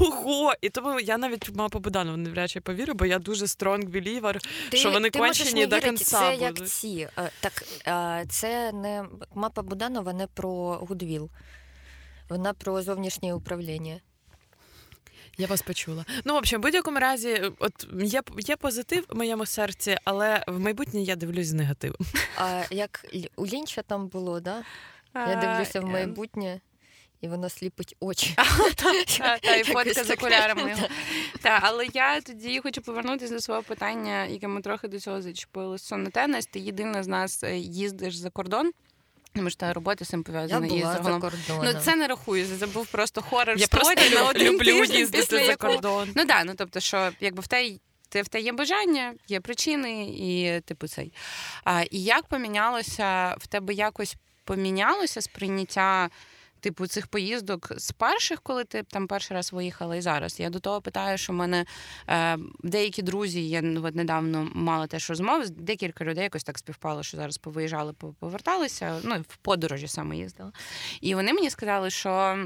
[0.01, 0.53] ого.
[0.61, 4.39] І тому я навіть мапа Буданова навряд чи повірю, бо я дуже strong believer,
[4.73, 7.07] що вони ти кончені до кінця Це як ці.
[7.17, 9.05] е, Так, е, це не
[9.35, 11.29] мапа Буданова не про Гудвіл.
[12.29, 13.99] Вона про зовнішнє управління.
[15.37, 16.05] Я вас почула.
[16.25, 20.59] Ну, в общем, в будь-якому разі, от є, є позитив в моєму серці, але в
[20.59, 21.97] майбутнє я дивлюсь з негативом.
[22.37, 23.05] А як
[23.35, 24.63] у Лінча там було, да?
[25.15, 26.59] Я дивлюся в майбутнє,
[27.25, 28.35] і воно сліпить очі.
[29.41, 30.75] Та, і фотка з окулярами.
[31.43, 35.77] але я тоді хочу повернутися до свого питання, яке ми трохи до цього зачепили.
[35.77, 38.71] Сон тенес, ти єдина з нас е, їздиш за кордон.
[39.33, 41.21] Тому що та робота з цим Я пов'язана і була за загалом.
[41.21, 41.65] кордоном.
[41.65, 42.57] Ну це не рахується.
[42.57, 46.09] Це був просто хорор Я просто на один люблю їздити після за кордон.
[46.15, 47.71] Ну да, ну тобто, що якби в те,
[48.09, 51.13] те в те є бажання, є причини, і типу цей.
[51.63, 56.09] А, і як помінялося в тебе якось помінялося сприйняття?
[56.65, 60.39] Типу цих поїздок з перших, коли ти там перший раз виїхала, і зараз.
[60.39, 61.65] Я до того питаю, що в мене
[62.09, 67.17] е, деякі друзі, я от недавно мала теж розмови, декілька людей якось так співпало, що
[67.17, 68.99] зараз повиїжджали, поверталися.
[69.03, 70.51] Ну, в подорожі саме їздила.
[71.01, 72.37] І вони мені сказали, що.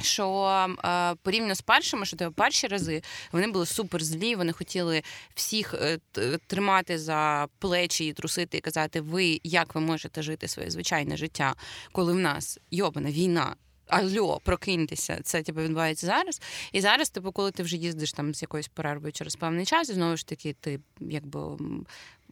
[0.00, 0.48] Що
[0.84, 5.02] е, порівняно з першими, що перші рази вони були супер злі, вони хотіли
[5.34, 5.98] всіх е,
[6.46, 11.54] тримати за плечі і трусити і казати, ви як ви можете жити своє звичайне життя,
[11.92, 13.56] коли в нас йобана війна.
[13.86, 16.40] Алло, прокиньтеся, це типу, відбувається зараз.
[16.72, 19.92] І зараз, типу, коли ти вже їздиш там з якоюсь перервою через певний час, і
[19.92, 21.58] знову ж таки, ти якби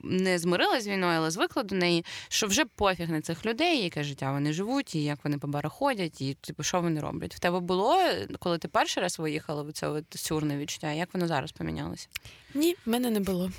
[0.02, 4.04] не змирилась з війною, але звикла до неї, що вже пофіг на цих людей, яке
[4.04, 5.72] життя вони живуть, і як вони по барах
[6.18, 7.34] і типу, що вони роблять.
[7.34, 7.96] В тебе було,
[8.38, 12.08] коли ти перший раз виїхала в це от сюрне відчуття, як воно зараз помінялося?
[12.54, 13.50] Ні, в мене не було.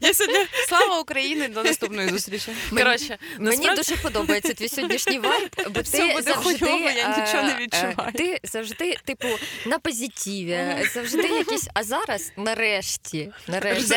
[0.00, 1.48] Я сьогодні, Слава Україні!
[1.48, 2.52] До наступної зустрічі.
[2.70, 7.14] коротше, Мені насправді- дуже подобається твій сьогоднішній вайб, бо Все ти буде завжди, хуйово, я
[7.16, 8.12] е, нічого не е, відчуваю.
[8.14, 9.28] Ти завжди, типу,
[9.66, 11.68] на позитиві, завжди якісь.
[11.74, 13.94] А зараз, нарешті, нарешті,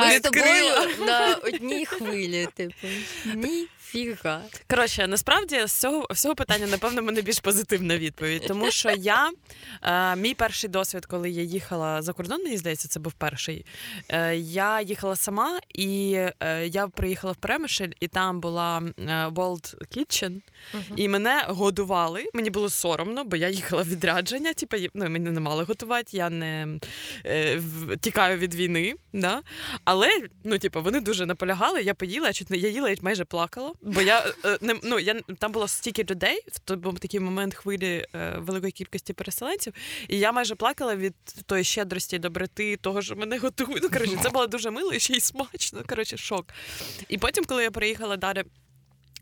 [0.00, 0.74] ми з тобою
[1.06, 2.48] на одній хвилі.
[2.56, 2.86] Типу,
[3.94, 4.42] ніфіга.
[4.70, 9.30] Коротше, насправді з цього всього питання, напевно, мене більш позитивна відповідь, тому що я
[9.82, 13.66] е, мій перший досвід, коли я їхала за кордон, мені здається, це був перший.
[14.08, 19.74] Е, я їхала сама, і е, я приїхала в Перемишль, і там була е, World
[19.96, 20.40] Kitchen,
[20.96, 22.24] і мене годували.
[22.34, 24.52] Мені було соромно, бо я їхала в відрядження.
[24.52, 26.68] Типу, ну, мені не мали готувати, я не
[27.26, 27.60] е,
[28.00, 28.94] тікаю від війни.
[29.12, 29.42] Да?
[29.84, 30.08] Але
[30.44, 33.72] ну, типу, вони дуже наполягали, я поїла, я чуть не я їла і майже плакала.
[33.82, 38.06] Бо я е, не ну я там було стільки людей, то був такий момент хвилі
[38.14, 39.72] е, великої кількості переселенців,
[40.08, 41.14] і я майже плакала від
[41.46, 43.82] тої щедрості, доброти, того, що мене годують.
[43.82, 45.82] Ну, коротше, це було дуже мило і ще й смачно.
[45.88, 46.46] Коротше, шок.
[47.08, 48.44] І потім, коли я приїхала далі.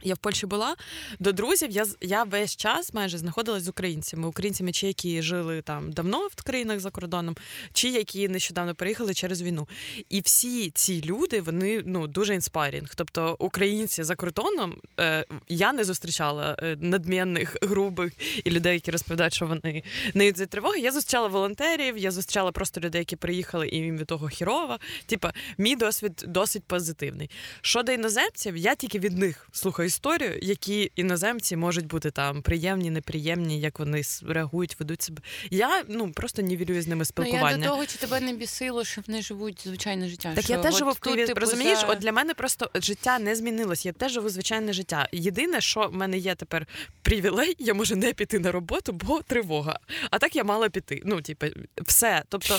[0.03, 0.77] Я в Польщі була
[1.19, 1.71] до друзів.
[1.71, 4.29] Я я весь час майже знаходилась з українцями.
[4.29, 7.37] Українцями, чи які жили там давно в країнах за кордоном,
[7.73, 9.69] чи які нещодавно переїхали через війну.
[10.09, 12.95] І всі ці люди вони ну дуже inspiring.
[12.95, 18.13] Тобто українці за кордоном е, я не зустрічала е, надмінних, грубих
[18.45, 19.83] і людей, які розповідають, що вони
[20.15, 20.81] не йдуть тривоги.
[20.81, 24.79] Я зустрічала волонтерів, я зустрічала просто людей, які приїхали, і їм від того хірова.
[25.07, 27.31] Типа, мій досвід досить позитивний.
[27.61, 33.61] Щодо іноземців, я тільки від них слухаю історію, які іноземці можуть бути там приємні, неприємні,
[33.61, 35.23] як вони реагують, ведуть себе.
[35.51, 37.57] Я ну просто нівелюю з ними спілкування.
[37.57, 40.33] Ну, я до того, чи тебе не бісило, що вони живуть звичайне життя.
[40.35, 41.27] Так що я теж живу в Києві.
[41.27, 43.87] типу, Розумієш, за- от для мене просто життя не змінилось.
[43.87, 45.09] Я теж живу звичайне життя.
[45.13, 46.67] Єдине, що в мене є тепер
[47.03, 49.79] привілей, я можу не піти на роботу, бо тривога.
[50.11, 51.03] А так я мала піти.
[51.05, 51.47] Ну, типу,
[51.87, 52.23] все.
[52.29, 52.59] Тобто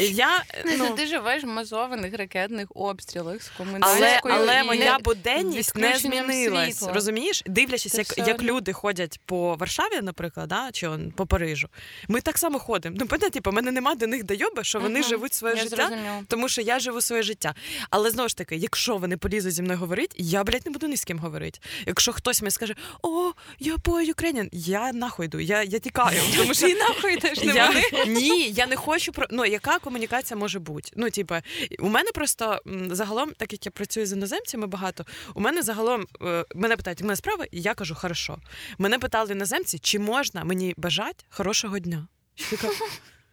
[0.00, 0.42] я
[0.78, 0.90] ну.
[0.96, 6.76] Ти живеш в мазованих ракетних обстрілах з Але, комендантською але і моя буденність не змінилась.
[6.78, 6.92] світла.
[6.92, 7.42] Розумієш?
[7.46, 8.48] Дивлячись, як, як одно.
[8.52, 11.68] люди ходять по Варшаві, наприклад, да, чи он, по Парижу.
[12.08, 12.96] Ми так само ходимо.
[13.00, 15.08] Ну, понятно, типу, мене нема до них дойоби, що вони Мгм.
[15.08, 15.76] живуть своє Я життя.
[15.76, 16.22] зрозуміла.
[16.28, 17.54] Тому що я живу своє життя.
[17.90, 20.96] Але знову ж таки, якщо вони полізуть зі мною говорити, я, блядь, не буду ні
[20.96, 21.58] з ким говорити.
[21.86, 26.20] Якщо хтось мені скаже, о, я по Ukrainian, я нахуй йду, я, я тікаю.
[26.36, 28.04] Тому що Ти нахуй йдеш не вони.
[28.20, 30.90] ні, я не хочу про ну яка комунікація може бути.
[30.96, 31.42] Ну, типа,
[31.78, 32.60] у мене просто
[32.90, 37.06] загалом, так як я працюю з іноземцями багато, у мене загалом е, мене питають, як
[37.06, 38.38] мене справа, і я кажу, хорошо.
[38.78, 42.08] Мене питали іноземці, чи можна мені бажати хорошого дня.
[42.52, 42.84] Я кажу,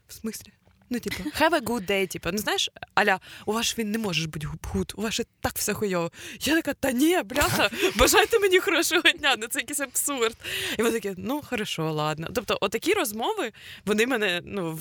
[0.07, 0.51] в смислі?
[0.89, 3.97] Ну, типу, have a good day, типу, ну знаєш, аля, у вас ж він не
[3.97, 6.11] може бути good, у вас же так все хуйово.
[6.41, 10.37] Я така, та ні, бляха, бажайте мені хорошого дня, ну це якийсь абсурд.
[10.79, 12.27] І вони такі, ну хорошо, ладно.
[12.35, 13.51] Тобто, отакі розмови,
[13.85, 14.79] вони мене ну,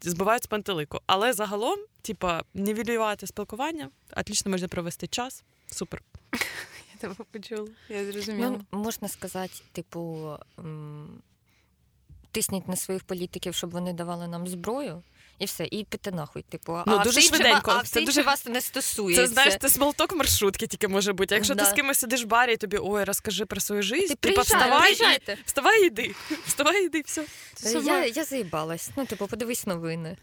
[0.00, 1.00] збивають з пантелику.
[1.06, 5.44] Але загалом, типа, нівелювати спілкування, отлично можна провести час.
[5.70, 6.02] Супер.
[6.32, 7.68] Я тебе почула.
[7.88, 8.60] Я зрозуміла.
[8.72, 11.08] Ну, можна сказати, типу, м,
[12.32, 15.02] тисніть на своїх політиків, щоб вони давали нам зброю.
[15.38, 16.42] І все, і піти нахуй.
[16.42, 17.70] Типу, Ну, а дуже ти, швиденько.
[17.70, 19.22] А Це ти, дуже- вас не стосується.
[19.22, 21.34] Це знаєш, це small talk маршрутки тільки може бути.
[21.34, 24.28] Якщо ти з кимось сидиш в барі, і тобі ой, розкажи про свою життя, Ти
[24.28, 24.96] типа вставай, і,
[25.46, 26.14] вставай і йди.
[26.46, 27.24] Вставай і йди, все.
[27.84, 28.90] Я, я заїбалась.
[28.96, 30.16] Ну, типу, подивись новини.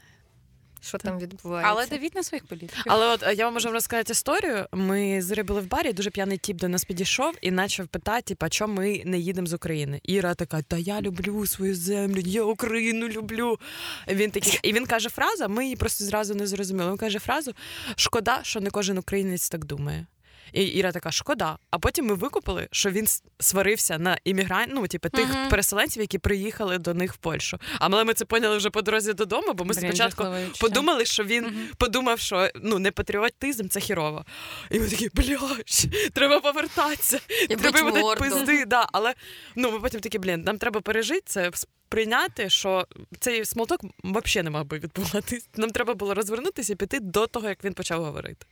[0.81, 1.71] Що там відбувається.
[1.71, 2.83] Але давіть на своїх політиків.
[2.87, 4.65] Але от е, я вам можу розказати історію.
[4.71, 8.49] Ми з були в барі, дуже п'яний тіп до нас підійшов і почав питати, типа,
[8.49, 9.99] чому ми не їдемо з України.
[10.03, 13.59] Іра така, та я люблю свою землю, я Україну люблю.
[14.07, 16.89] Він такий, і він каже фразу, ми її просто зразу не зрозуміли.
[16.89, 17.53] Він каже фразу:
[17.95, 20.05] шкода, що не кожен українець так думає.
[20.53, 21.57] І Іра така, шкода.
[21.71, 23.07] А потім ми викупили, що він
[23.39, 25.49] сварився на іммігрант, ну, типу, тих Мгм.
[25.49, 27.59] переселенців, які приїхали до них в Польщу.
[27.79, 31.23] Але ми це поняли вже по дорозі додому, бо ми Блін, спочатку жахливе подумали, що
[31.23, 31.67] він Мгм.
[31.77, 34.25] подумав, що ну не патріотизм це хірово.
[34.71, 37.19] І ми такі, блядь, треба повертатися.
[37.49, 38.23] І Треба морду.
[38.23, 38.65] пизди.
[38.65, 38.87] Да.
[38.91, 39.13] Але
[39.55, 41.51] ну ми потім такі, блін, нам треба пережити це,
[41.87, 42.87] сприйняти, що
[43.19, 45.47] цей small talk взагалі не мав би відбуватись.
[45.55, 48.45] Нам треба було розвернутися і піти до того, як він почав говорити.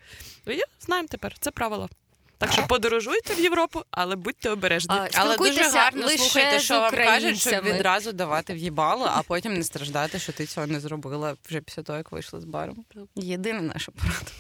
[0.46, 1.90] Ну, І знаємо тепер, це правило.
[2.38, 4.96] Так що подорожуйте в Європу, але будьте обережні.
[4.96, 9.54] А, Але дуже гарно слухайте, що вам кажуть, щоб відразу давати в їбало, а потім
[9.54, 12.76] не страждати, що ти цього не зробила вже після того, як вийшла з бару.
[13.16, 14.32] Єдина наша порада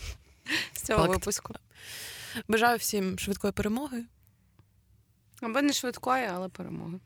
[0.74, 1.14] з цього Факт.
[1.14, 1.54] випуску.
[2.48, 4.04] Бажаю всім швидкої перемоги.
[5.42, 7.00] Або не швидкої, але перемоги.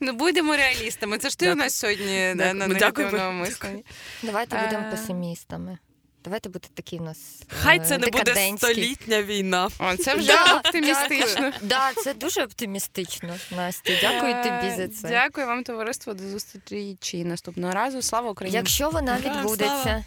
[0.00, 1.18] Ну, будемо реалістами.
[1.18, 3.84] Це ж ти у нас сьогодні на негативному мисленні.
[4.22, 4.90] Давайте будемо Е.
[4.90, 5.78] песимістами.
[6.24, 7.18] Давайте бути такі в нас.
[7.62, 9.68] Хай е, це не буде столітня війна.
[9.78, 11.52] О, це вже Да, оптимістично.
[11.62, 13.92] Да, це дуже оптимістично, Настя.
[14.00, 15.08] Дякую тобі за Е, це.
[15.08, 16.14] Дякую вам, товариство.
[16.14, 18.02] До зустрічі наступного разу.
[18.02, 18.56] Слава Україні!
[18.56, 20.04] Якщо вона відбудеться,